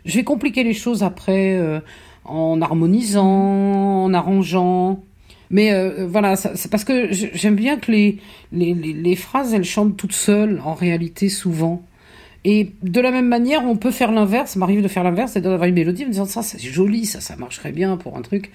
[0.05, 1.81] Je vais compliquer les choses après euh,
[2.29, 5.03] en harmonisant, en arrangeant.
[5.51, 8.18] Mais euh, voilà, ça- c'est parce que j'aime bien que les,
[8.53, 11.83] les, les, phrases, elles chantent toutes seules, en réalité, souvent.
[12.45, 14.57] Et de la même manière, on peut faire l'inverse.
[14.57, 17.20] M'arrive de faire l'inverse, c'est d'avoir une mélodie en me disant ça, c'est joli, ça,
[17.20, 18.53] ça marcherait bien pour un truc.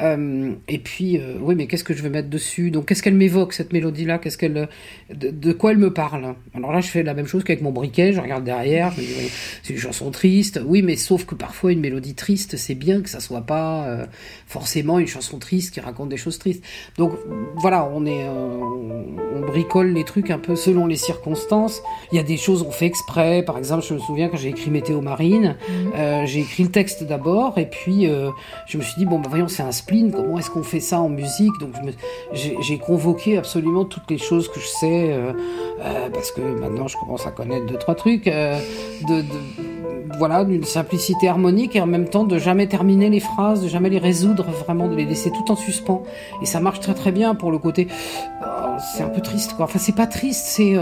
[0.00, 2.70] Euh, et puis, euh, oui, mais qu'est-ce que je vais mettre dessus?
[2.70, 4.18] Donc, qu'est-ce qu'elle m'évoque, cette mélodie-là?
[4.18, 4.68] Qu'est-ce qu'elle,
[5.12, 6.34] de, de quoi elle me parle?
[6.54, 9.06] Alors là, je fais la même chose qu'avec mon briquet, je regarde derrière, je me
[9.06, 9.30] dis, oui,
[9.62, 10.60] c'est une chanson triste.
[10.64, 14.06] Oui, mais sauf que parfois, une mélodie triste, c'est bien que ça soit pas euh,
[14.46, 16.64] forcément une chanson triste qui raconte des choses tristes.
[16.98, 17.12] Donc,
[17.56, 19.04] voilà, on est, euh, on,
[19.36, 21.82] on bricole les trucs un peu selon les circonstances.
[22.12, 23.42] Il y a des choses on fait exprès.
[23.42, 25.56] Par exemple, je me souviens quand j'ai écrit Météo Marine,
[25.96, 28.30] euh, j'ai écrit le texte d'abord et puis euh,
[28.66, 30.98] je me suis dit bon bah voyons c'est un spleen, comment est-ce qu'on fait ça
[31.00, 31.72] en musique Donc
[32.32, 35.32] j'ai convoqué absolument toutes les choses que je sais euh,
[35.80, 38.58] euh, parce que maintenant je commence à connaître deux trois trucs euh,
[39.08, 39.24] de, de-
[40.18, 43.90] voilà d'une simplicité harmonique et en même temps de jamais terminer les phrases, de jamais
[43.90, 46.02] les résoudre vraiment, de les laisser tout en suspens
[46.40, 47.88] et ça marche très très bien pour le côté
[48.42, 49.64] oh, c'est un peu triste quoi.
[49.66, 50.76] Enfin c'est pas triste, c'est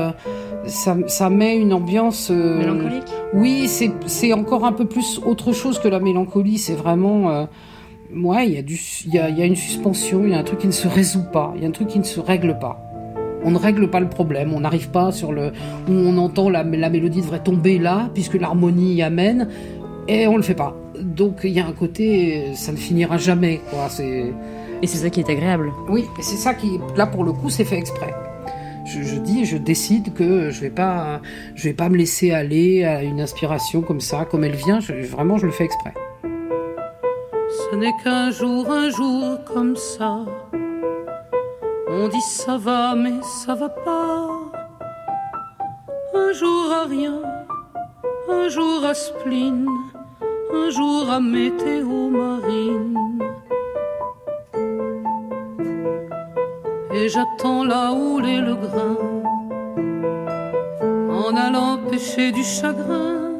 [0.67, 5.79] ça, ça met une ambiance Mélancolique oui, c'est c'est encore un peu plus autre chose
[5.79, 6.59] que la mélancolie.
[6.59, 7.49] C'est vraiment,
[8.15, 10.35] ouais, il y a du, il y a, il y a une suspension, il y
[10.35, 12.05] a un truc qui ne se résout pas, il y a un truc qui ne
[12.05, 12.79] se règle pas.
[13.45, 15.49] On ne règle pas le problème, on n'arrive pas sur le
[15.89, 19.49] où on entend la, la mélodie devrait tomber là puisque l'harmonie y amène
[20.07, 20.77] et on le fait pas.
[21.01, 23.89] Donc il y a un côté, ça ne finira jamais, quoi.
[23.89, 24.27] C'est
[24.83, 25.73] Et c'est ça qui est agréable.
[25.89, 28.15] oui, et c'est ça qui, là pour le coup, c'est fait exprès.
[28.85, 31.21] Je, je dis, je décide que je vais pas,
[31.57, 34.79] je vais pas me laisser aller à une inspiration comme ça, comme elle vient.
[34.81, 35.95] Je- vraiment, je le fais exprès.
[37.73, 40.19] Ce n'est qu'un jour, un jour comme ça.
[41.89, 44.29] On dit ça va, mais ça va pas.
[46.15, 47.23] Un jour à rien,
[48.29, 49.67] un jour à spleen,
[50.53, 52.99] un jour à météo marine.
[56.95, 58.99] et j'attends là où l'est le grain
[61.11, 63.33] en allant pêcher du chagrin.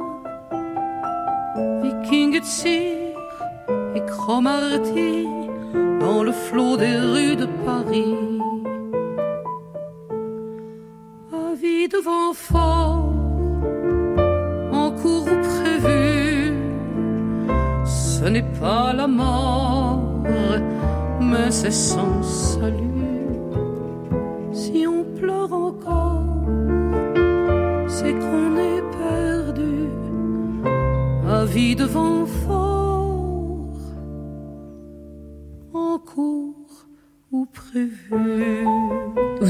[1.83, 3.02] Viking et cire
[3.95, 5.27] et Cromarty
[6.01, 8.17] dans le flot des rues de Paris.
[11.33, 13.13] Avis devant fort,
[14.73, 16.55] en cours prévu,
[17.85, 20.01] ce n'est pas la mort,
[21.21, 22.81] mais c'est sans salut.
[24.53, 26.25] Si on pleure encore,
[27.89, 29.89] c'est qu'on est perdu.
[31.29, 32.82] Avis devant fort,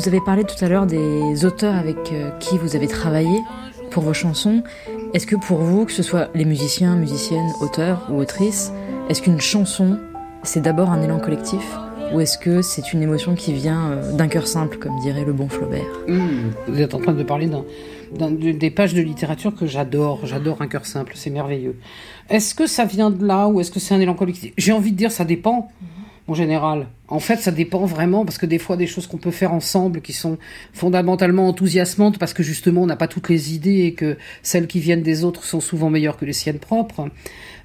[0.03, 3.39] Vous avez parlé tout à l'heure des auteurs avec euh, qui vous avez travaillé
[3.93, 4.65] pour vos chansons.
[5.15, 8.73] Est-ce que pour vous, que ce soit les musiciens, musiciennes, auteurs ou autrices,
[9.09, 10.01] est-ce qu'une chanson,
[10.43, 11.63] c'est d'abord un élan collectif
[12.13, 15.33] ou est-ce que c'est une émotion qui vient euh, d'un cœur simple, comme dirait le
[15.33, 15.87] bon Flaubert?
[16.09, 16.19] Mmh,
[16.67, 17.49] vous êtes en train de parler
[18.11, 20.27] des pages de littérature que j'adore.
[20.27, 21.77] J'adore un cœur simple, c'est merveilleux.
[22.29, 24.53] Est-ce que ça vient de là ou est-ce que c'est un élan collectif?
[24.59, 25.71] J'ai envie de dire ça dépend.
[26.29, 29.31] En général, en fait, ça dépend vraiment parce que des fois, des choses qu'on peut
[29.31, 30.39] faire ensemble qui sont
[30.73, 34.81] fondamentalement enthousiasmantes parce que justement, on n'a pas toutes les idées et que celles qui
[34.81, 37.11] viennent des autres sont souvent meilleures que les siennes propres.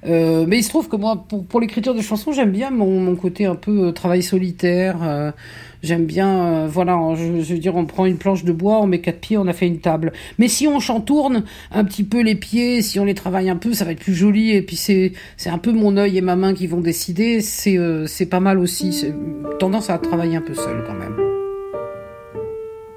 [0.06, 3.46] Euh, mais il se trouve que moi, pour, l'écriture de chansons, j'aime bien mon, côté
[3.46, 4.98] un peu euh, travail solitaire.
[5.02, 5.32] euh,
[5.82, 9.20] j'aime bien, voilà, je, veux dire, on prend une planche de bois, on met quatre
[9.20, 10.12] pieds, on a fait une table.
[10.38, 13.72] Mais si on chantourne un petit peu les pieds, si on les travaille un peu,
[13.72, 14.50] ça va être plus joli.
[14.50, 15.12] Et puis c'est
[15.46, 17.40] un peu mon œil et ma main qui vont décider.
[17.40, 19.06] C'est c'est pas mal aussi.
[19.58, 21.16] Tendance à travailler un peu seul quand même.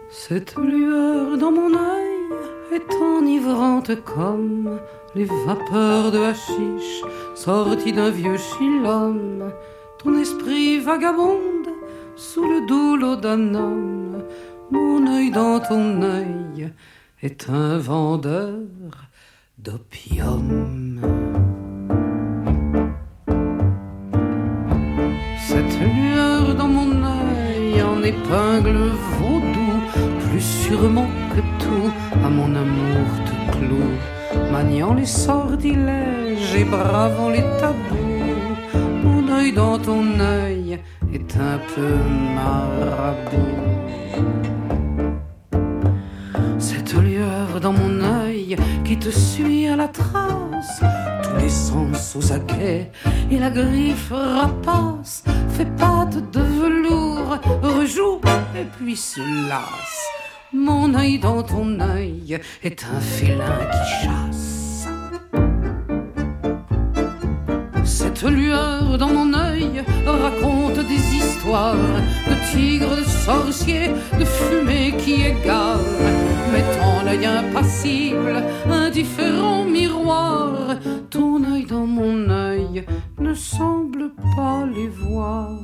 [0.10, 2.12] Cette lueur dans mon œil
[2.74, 4.80] est enivrante comme
[5.16, 7.04] les vapeurs de hashish
[7.36, 9.52] sorties d'un vieux chilhomme.
[10.00, 11.70] Ton esprit vagabonde
[12.16, 14.24] sous le doux lot d'un homme.
[14.70, 16.72] Mon œil dans ton œil
[17.22, 18.60] est un vendeur
[19.58, 20.91] d'opium.
[30.72, 31.92] Sûrement que tout,
[32.26, 33.96] à mon amour te cloue,
[34.52, 38.56] maniant les sortilèges et bravant les tabous.
[39.04, 40.80] Mon œil dans ton œil
[41.14, 41.94] est un peu
[42.38, 43.60] marabout.
[46.58, 47.94] Cette lueur dans mon
[48.24, 48.56] œil
[48.86, 50.82] qui te suit à la trace,
[51.24, 52.92] tous les sens aux aguets
[53.30, 58.22] et la griffe rapace fait pâte de velours, rejoue
[58.56, 59.20] et puis se
[59.50, 60.21] lasse.
[60.54, 64.86] Mon œil dans ton œil est un félin qui chasse.
[67.86, 75.22] Cette lueur dans mon œil raconte des histoires de tigres, de sorciers, de fumée qui
[75.24, 75.80] égare.
[76.52, 80.76] Mettant l'œil impassible, indifférent miroir,
[81.10, 82.86] ton œil dans mon œil
[83.20, 85.58] ne semble pas les voir.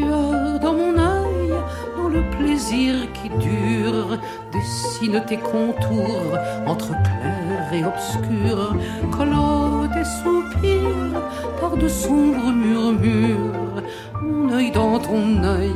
[0.00, 1.52] Dans mon œil,
[1.96, 4.18] dont le plaisir qui dure
[4.52, 8.76] dessine tes contours entre clair et obscur,
[9.10, 11.22] colore tes soupirs
[11.60, 13.82] par de sombres murmures.
[14.22, 15.74] Mon œil dans ton œil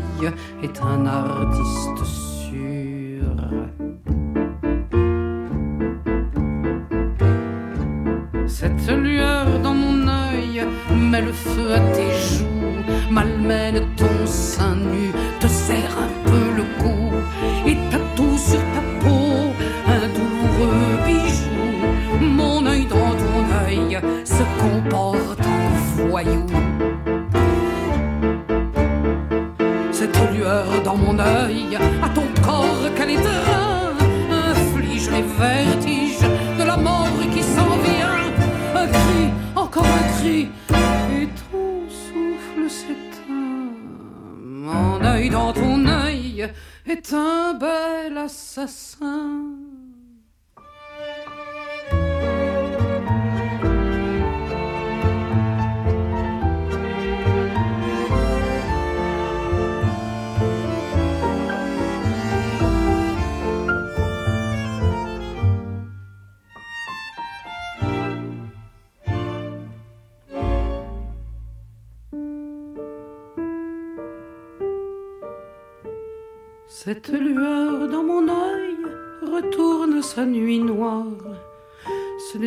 [0.63, 2.39] est un artiste sûr.
[8.47, 12.58] Cette lueur dans mon œil met le feu à tes joues,
[13.11, 16.18] malmène ton sein nu, te serre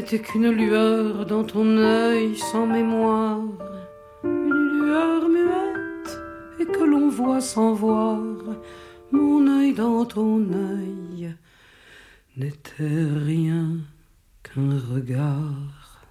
[0.01, 3.39] n'était qu'une lueur dans ton œil sans mémoire,
[4.23, 6.19] une lueur muette
[6.59, 8.19] et que l'on voit sans voir.
[9.11, 11.35] Mon œil dans ton œil
[12.35, 13.77] n'était rien
[14.41, 16.07] qu'un regard.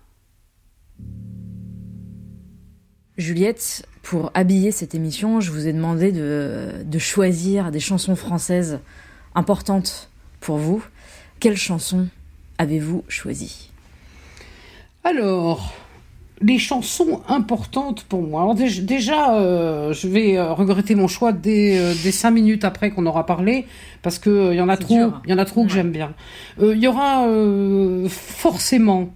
[3.16, 8.78] Juliette, pour habiller cette émission, je vous ai demandé de, de choisir des chansons françaises
[9.34, 10.84] importantes pour vous.
[11.40, 12.06] Quelles chansons
[12.56, 13.69] avez-vous choisi
[15.04, 15.72] Alors,
[16.42, 18.42] les chansons importantes pour moi.
[18.42, 22.64] Alors déj- déjà, euh, je vais euh, regretter mon choix dès, euh, dès cinq minutes
[22.64, 23.66] après qu'on aura parlé,
[24.02, 25.90] parce que euh, il y en a trop, il y en a trop que j'aime
[25.90, 26.12] bien.
[26.60, 29.10] Euh, Il y aura euh, forcément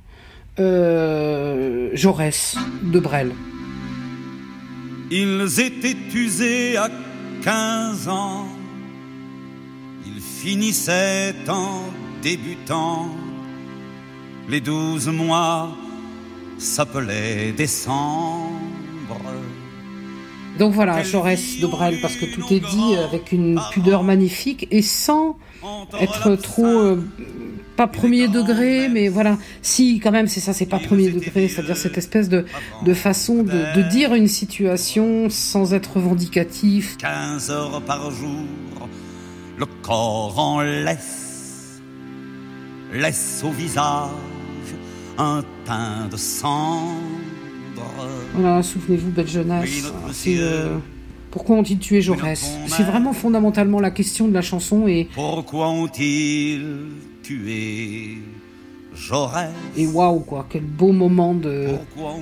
[0.58, 3.32] euh, Jaurès de Brel.
[5.10, 6.88] Ils étaient usés à
[7.42, 8.46] 15 ans.
[10.06, 11.80] Ils finissaient en
[12.22, 13.08] débutant.
[14.48, 15.70] Les douze mois
[16.58, 18.52] s'appelaient décembre.
[20.58, 24.82] Donc voilà, Jaurès de Brel, parce que tout est dit avec une pudeur magnifique et
[24.82, 25.36] sans
[25.98, 27.02] être trop euh,
[27.76, 31.76] pas premier degré, mais voilà, si quand même c'est ça, c'est pas premier degré, c'est-à-dire
[31.76, 32.44] cette espèce de,
[32.84, 36.98] de façon de, de dire une situation sans être revendicatif.
[36.98, 38.44] 15 heures par jour,
[39.58, 41.80] le corps en laisse,
[42.92, 44.10] laisse au visage
[45.18, 47.00] un teint de cendre.
[48.34, 49.92] Voilà, souvenez-vous, belle jeunesse.
[50.12, 50.76] C'est euh,
[51.30, 56.62] pourquoi ont-ils tué Jaurès C'est vraiment fondamentalement la question de la chanson et Pourquoi ont-ils
[57.22, 58.18] tué
[58.94, 61.66] Jaurès et waouh quoi, quel beau moment de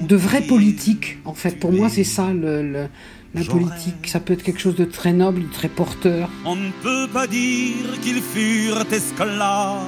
[0.09, 1.19] de vraie politique.
[1.27, 2.87] En fait, pour moi, c'est ça le, le-
[3.35, 4.07] la politique.
[4.07, 6.31] Ça peut être quelque chose de très noble, de très porteur.
[6.47, 9.81] On ne peut pas dire qu'ils furent esclaves.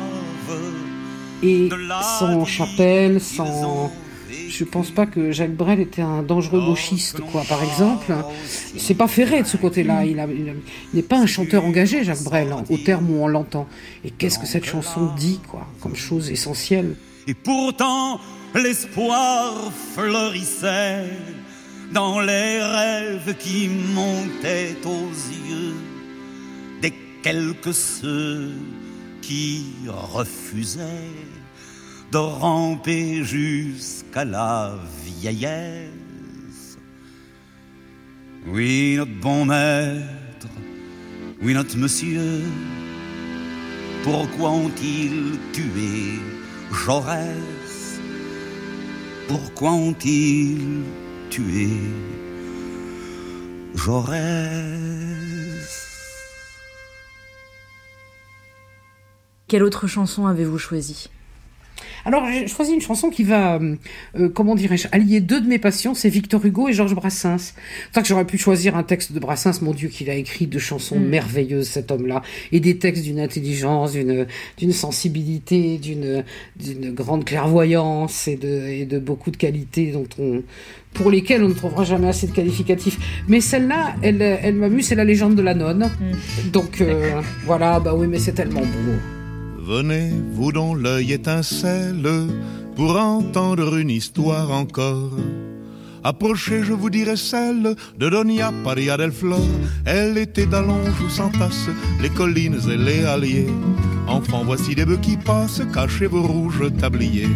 [1.45, 1.69] Et
[2.19, 3.93] sans chapelle, sans.
[4.49, 7.43] Je pense pas que Jacques Brel était un dangereux gauchiste, quoi.
[7.49, 8.15] Par exemple,
[8.77, 10.05] c'est pas ferré de ce côté-là.
[10.05, 10.17] Il
[10.95, 13.67] n'est pas un chanteur engagé, Jacques Brel, hein, au terme où on l'entend.
[14.05, 16.97] Et qu'est-ce que cette chanson dit, quoi, comme chose essentielle.
[17.27, 18.21] Et pourtant,
[18.55, 21.05] l'espoir fleurissait
[21.93, 25.11] dans les rêves qui montaient aux
[25.51, 25.75] yeux
[26.81, 26.93] des
[27.23, 28.51] quelques ceux
[29.27, 31.19] qui refusaient
[32.13, 36.79] de ramper jusqu'à la vieillesse.
[38.47, 40.49] Oui, notre bon maître,
[41.41, 42.43] oui, notre monsieur,
[44.03, 46.21] pourquoi ont-ils tué
[46.85, 48.01] Jaurès?
[49.27, 50.83] Pourquoi ont-ils
[51.31, 51.71] tué
[53.75, 54.94] Jaurès?
[59.49, 61.09] Quelle autre chanson avez-vous choisi
[62.07, 63.77] Alors, j'ai choisi une chanson qui va, euh,
[64.19, 67.53] euh, comment dirais-je, allier deux de mes passions, c'est Victor Hugo et Georges Brassens.
[67.93, 70.59] C'est que j'aurais pu choisir un texte de Brassens, mon Dieu, qu'il a écrit de
[70.59, 71.09] chansons Mm.
[71.09, 72.23] merveilleuses, cet homme-là,
[72.53, 74.27] et des textes d'une intelligence, d'une,
[74.57, 76.25] d'une sensibilité, d'une,
[76.57, 80.43] d'une grande clairvoyance et de, et de beaucoup de qualités dont on,
[80.95, 82.99] pour lesquelles on ne trouvera jamais assez de qualificatifs.
[83.29, 85.91] Mais celle-là, elle, elle m'amuse, c'est la légende de la nonne.
[86.53, 89.24] Donc, euh, voilà, bah oui, mais c'est tellement beau.
[89.67, 92.07] Venez, vous dont l'œil étincelle,
[92.77, 95.17] pour entendre une histoire encore.
[96.03, 99.41] Approchez, je vous dirai celle de Donia Paria del Flor.
[99.87, 101.71] Elle était d'Allonge où s'entassent
[102.03, 103.49] les collines et les halliers.
[104.07, 107.35] Enfants, voici des bœufs qui passent, cachez vos rouges tabliers.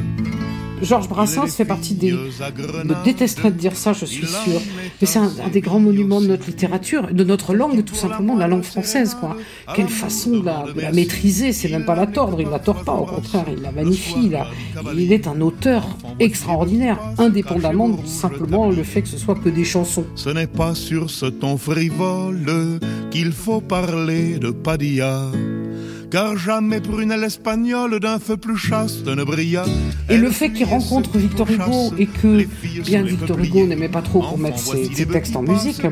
[0.82, 2.10] Georges Brassens fait partie des.
[2.10, 4.60] Je me détesterais de dire ça, je suis sûr.
[5.00, 8.48] Mais c'est un, des grands monuments de notre littérature, de notre langue, tout simplement, la
[8.48, 9.36] langue française, quoi.
[9.74, 13.04] Quelle façon de la, maîtriser, c'est même pas la tordre, il la tord pas, au
[13.04, 14.30] contraire, il la magnifie,
[14.96, 15.86] il est un auteur
[16.18, 20.04] extraordinaire, indépendamment de simplement le fait que ce soit que des chansons.
[20.14, 22.78] Ce n'est pas sur ce ton frivole
[23.10, 25.30] qu'il faut parler de Padilla.
[26.10, 29.64] Car jamais prunelle espagnole d'un feu plus chaste ne brilla.
[30.08, 32.46] Et le fait qu'il rencontre Victor Hugo et que,
[32.82, 35.82] bien Victor Hugo n'aimait pas trop qu'on mette ses, ses textes en musique,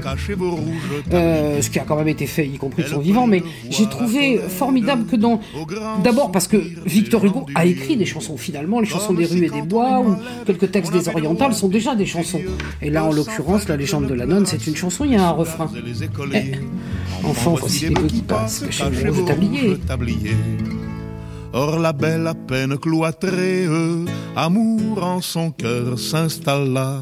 [1.12, 3.86] euh, ce qui a quand même été fait, y compris de son vivant, mais j'ai
[3.86, 5.40] trouvé formidable que dans...
[6.02, 6.56] D'abord parce que
[6.86, 10.16] Victor Hugo a écrit des chansons, finalement, les chansons des rues et des bois, ou
[10.46, 12.40] quelques textes des orientales sont déjà des chansons.
[12.80, 15.26] Et là, en l'occurrence, la légende de la nonne, c'est une chanson, il y a
[15.26, 15.70] un refrain.
[16.32, 16.52] Eh,
[17.26, 19.78] Enfant, voici les qui passent, cachez vos rouges tabliers.
[19.78, 20.36] tabliers.
[21.52, 24.04] Or la belle à peine cloîtrée, euh,
[24.36, 27.00] amour en son cœur s'installa.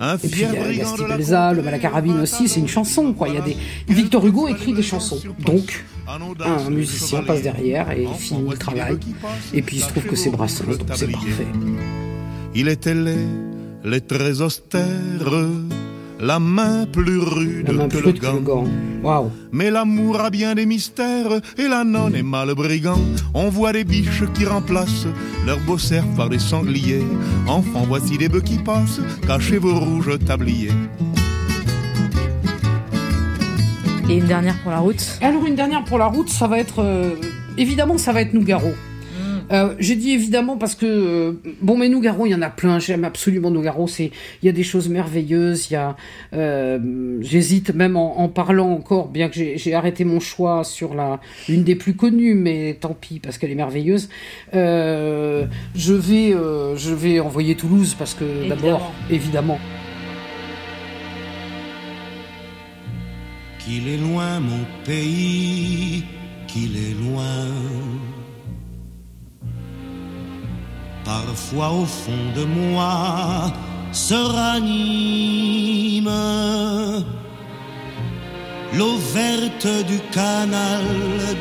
[0.00, 2.68] Un Et puis il y a Gasti Belza, le mal à carabine aussi, c'est une
[2.68, 3.28] chanson, quoi.
[3.28, 3.56] Il y a des...
[3.88, 5.20] Victor Hugo écrit des chansons.
[5.38, 8.98] Donc, un musicien passe derrière et finit le travail.
[9.52, 11.46] Et puis il se trouve que c'est Brassens, donc c'est parfait.
[12.54, 13.16] Il était laid,
[13.84, 15.48] les très austères,
[16.20, 18.64] la main plus rude, main que, plus le rude que le gant.
[19.52, 23.00] Mais l'amour a bien des mystères et la nonne est mal brigand.
[23.34, 25.06] On voit des biches qui remplacent
[25.46, 27.04] leurs beaux cerfs par des sangliers.
[27.46, 30.72] Enfants, voici des bœufs qui passent, cachez vos rouges tabliers.
[34.08, 35.18] Et une dernière pour la route.
[35.22, 37.14] Alors une dernière pour la route, ça va être euh,
[37.56, 38.72] évidemment ça va être Nougaro.
[39.52, 42.78] Euh, J'ai dit évidemment parce que euh, bon mais Nougaro il y en a plein.
[42.78, 44.10] J'aime absolument Nougaro c'est
[44.42, 45.70] il y a des choses merveilleuses.
[45.70, 45.96] Il y a
[46.32, 50.94] euh, j'hésite même en, en parlant encore bien que j'ai j'ai arrêté mon choix sur
[50.94, 54.08] la une des plus connues mais tant pis parce qu'elle est merveilleuse.
[54.54, 59.58] Euh, je vais euh, je vais envoyer Toulouse parce que d'abord évidemment.
[63.58, 66.04] Qu'il est loin mon pays,
[66.46, 67.46] qu'il est loin.
[71.04, 73.52] Parfois au fond de moi
[73.92, 76.10] se ranime
[78.72, 80.82] l'eau verte du canal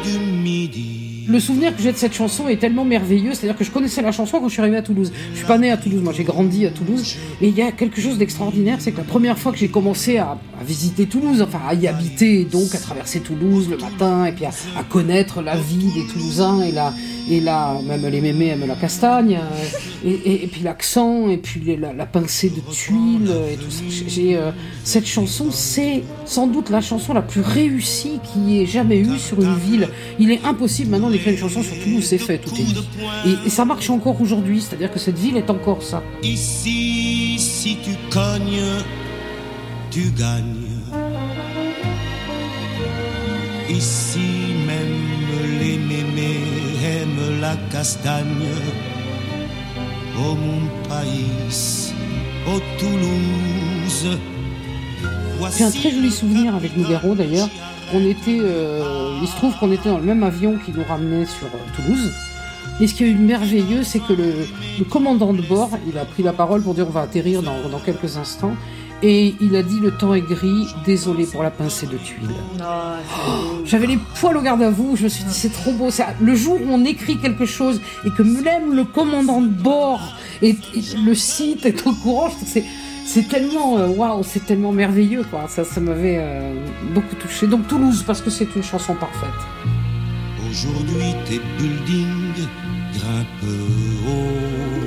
[0.03, 0.92] du midi.
[1.27, 4.11] Le souvenir que j'ai de cette chanson est tellement merveilleux, c'est-à-dire que je connaissais la
[4.11, 5.11] chanson quand je suis arrivé à Toulouse.
[5.31, 7.71] Je suis pas né à Toulouse, moi j'ai grandi à Toulouse, et il y a
[7.71, 11.59] quelque chose d'extraordinaire, c'est que la première fois que j'ai commencé à, visiter Toulouse, enfin
[11.67, 14.51] à y habiter, donc à traverser Toulouse le matin, et puis à,
[14.89, 16.93] connaître la vie des Toulousains et la
[17.29, 22.05] et là même les mémés aiment la castagne, euh, et, puis l'accent, et puis la,
[22.05, 23.83] pincée de tuiles et tout ça.
[24.07, 24.51] J'ai euh,
[24.83, 29.41] cette chanson, c'est sans doute la chanson la plus réussie qui ait jamais eu sur
[29.41, 29.89] une ville.
[30.19, 32.85] Il est impossible maintenant d'écrire une chanson sur Toulouse, c'est fait, tout est dit.
[33.25, 36.03] Et, et ça marche encore aujourd'hui, c'est-à-dire que cette ville est encore ça.
[36.21, 38.83] Ici, si tu cognes,
[39.89, 40.67] tu gagnes.
[43.69, 44.29] Ici,
[44.67, 46.41] même les mémés
[46.83, 48.49] aiment la castagne.
[50.19, 51.93] Oh mon pays,
[52.47, 54.19] oh Toulouse.
[55.57, 57.49] J'ai un très joli souvenir avec Nougaro d'ailleurs.
[57.93, 61.25] On était, euh, il se trouve qu'on était dans le même avion qui nous ramenait
[61.25, 62.11] sur euh, Toulouse.
[62.81, 64.33] Et ce qui est merveilleux, c'est que le,
[64.79, 67.69] le commandant de bord, il a pris la parole pour dire on va atterrir dans,
[67.69, 68.55] dans quelques instants.
[69.03, 72.29] Et il a dit le temps est gris, désolé pour la pincée de tuiles.
[73.65, 75.91] J'avais les poils au garde à vous, je me suis dit c'est trop beau.
[75.91, 80.15] C'est le jour où on écrit quelque chose et que même le commandant de bord
[80.41, 82.65] et, et le site est au courant, je trouve que c'est
[83.05, 85.45] c'est tellement euh, waouh, c'est tellement merveilleux quoi.
[85.47, 86.53] Ça ça m'avait euh,
[86.93, 87.47] beaucoup touché.
[87.47, 89.29] Donc Toulouse parce que c'est une chanson parfaite.
[90.49, 92.47] Aujourd'hui, tes buildings
[92.93, 93.43] grimpent
[94.07, 94.83] haut.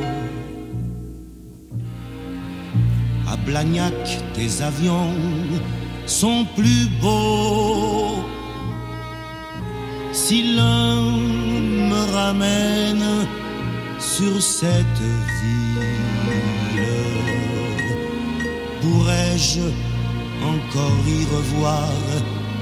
[3.28, 3.94] À Blagnac,
[4.34, 5.10] tes avions
[6.06, 8.22] sont plus beaux.
[10.12, 11.02] Si l'un
[11.90, 13.26] me ramène
[13.98, 15.00] sur cette
[15.42, 15.76] ville,
[19.07, 19.61] pourrais-je
[20.42, 21.90] encore y revoir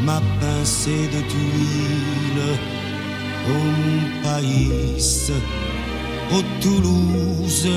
[0.03, 2.59] ma pincée de tuiles
[3.47, 4.71] mon pays,
[6.33, 7.69] oh Toulouse,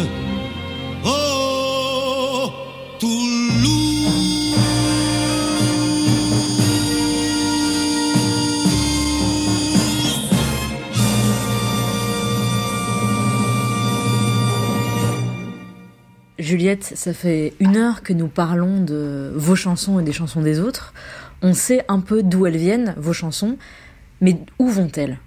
[16.81, 20.93] Ça fait une heure que nous parlons de vos chansons et des chansons des autres.
[21.41, 23.57] On sait un peu d'où elles viennent, vos chansons,
[24.19, 25.17] mais où vont-elles?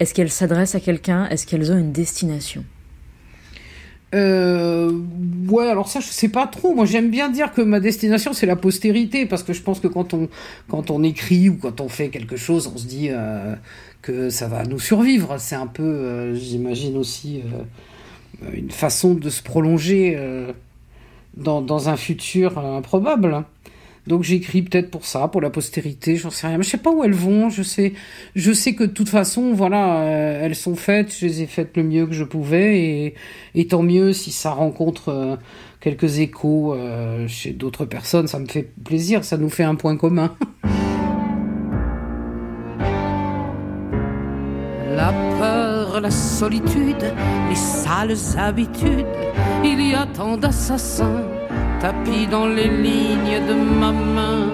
[0.00, 1.28] Est-ce qu'elles s'adressent à quelqu'un?
[1.28, 2.64] Est-ce qu'elles ont une destination?
[4.14, 4.90] Euh,
[5.48, 6.74] ouais, alors ça, je sais pas trop.
[6.74, 9.88] Moi, j'aime bien dire que ma destination, c'est la postérité, parce que je pense que
[9.88, 10.28] quand on,
[10.68, 13.54] quand on écrit ou quand on fait quelque chose, on se dit euh,
[14.02, 15.36] que ça va nous survivre.
[15.38, 17.42] C'est un peu, euh, j'imagine aussi,
[18.52, 20.52] une façon de se prolonger euh,
[21.36, 23.44] dans, dans un futur euh, improbable.
[24.06, 26.58] Donc j'écris peut-être pour ça, pour la postérité, j'en sais rien.
[26.58, 27.50] Mais je sais pas où elles vont.
[27.50, 27.92] Je sais,
[28.36, 31.14] je sais que de toute façon, voilà, euh, elles sont faites.
[31.16, 33.14] Je les ai faites le mieux que je pouvais, et,
[33.54, 35.36] et tant mieux si ça rencontre euh,
[35.80, 38.28] quelques échos euh, chez d'autres personnes.
[38.28, 39.24] Ça me fait plaisir.
[39.24, 40.36] Ça nous fait un point commun.
[46.00, 47.04] la solitude,
[47.48, 49.06] les sales habitudes,
[49.64, 51.22] il y a tant d'assassins
[51.80, 54.48] tapis dans les lignes de ma main.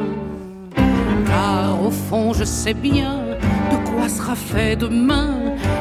[1.26, 3.14] Car au fond, je sais bien
[3.70, 5.30] de quoi sera fait demain.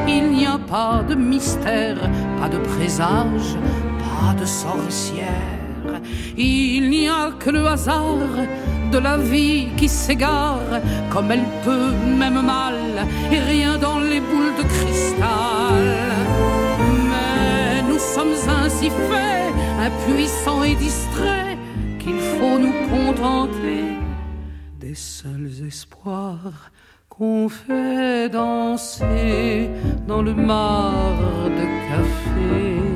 [0.08, 1.98] Il n'y a pas de mystère,
[2.40, 3.56] pas de présage,
[3.98, 5.62] pas de sorcière.
[6.36, 8.16] Il n'y a que le hasard
[8.90, 12.74] de la vie qui s'égare comme elle peut, même mal,
[13.30, 15.86] et rien dans les boules de cristal.
[17.10, 19.52] Mais nous sommes ainsi faits,
[19.88, 21.58] impuissants et distraits,
[21.98, 23.84] qu'il faut nous contenter
[24.80, 26.70] des seuls espoirs
[27.08, 29.70] qu'on fait danser
[30.08, 31.14] dans le mar
[31.58, 32.91] de café.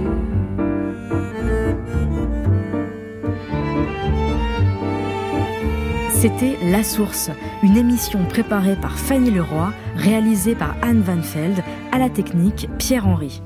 [6.18, 7.30] C'était La Source,
[7.62, 11.62] une émission préparée par Fanny Leroy, réalisée par Anne Van Veld,
[11.92, 13.42] à la technique Pierre-Henri.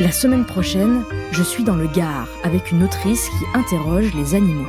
[0.00, 4.66] La semaine prochaine, je suis dans le Gard avec une autrice qui interroge les animaux.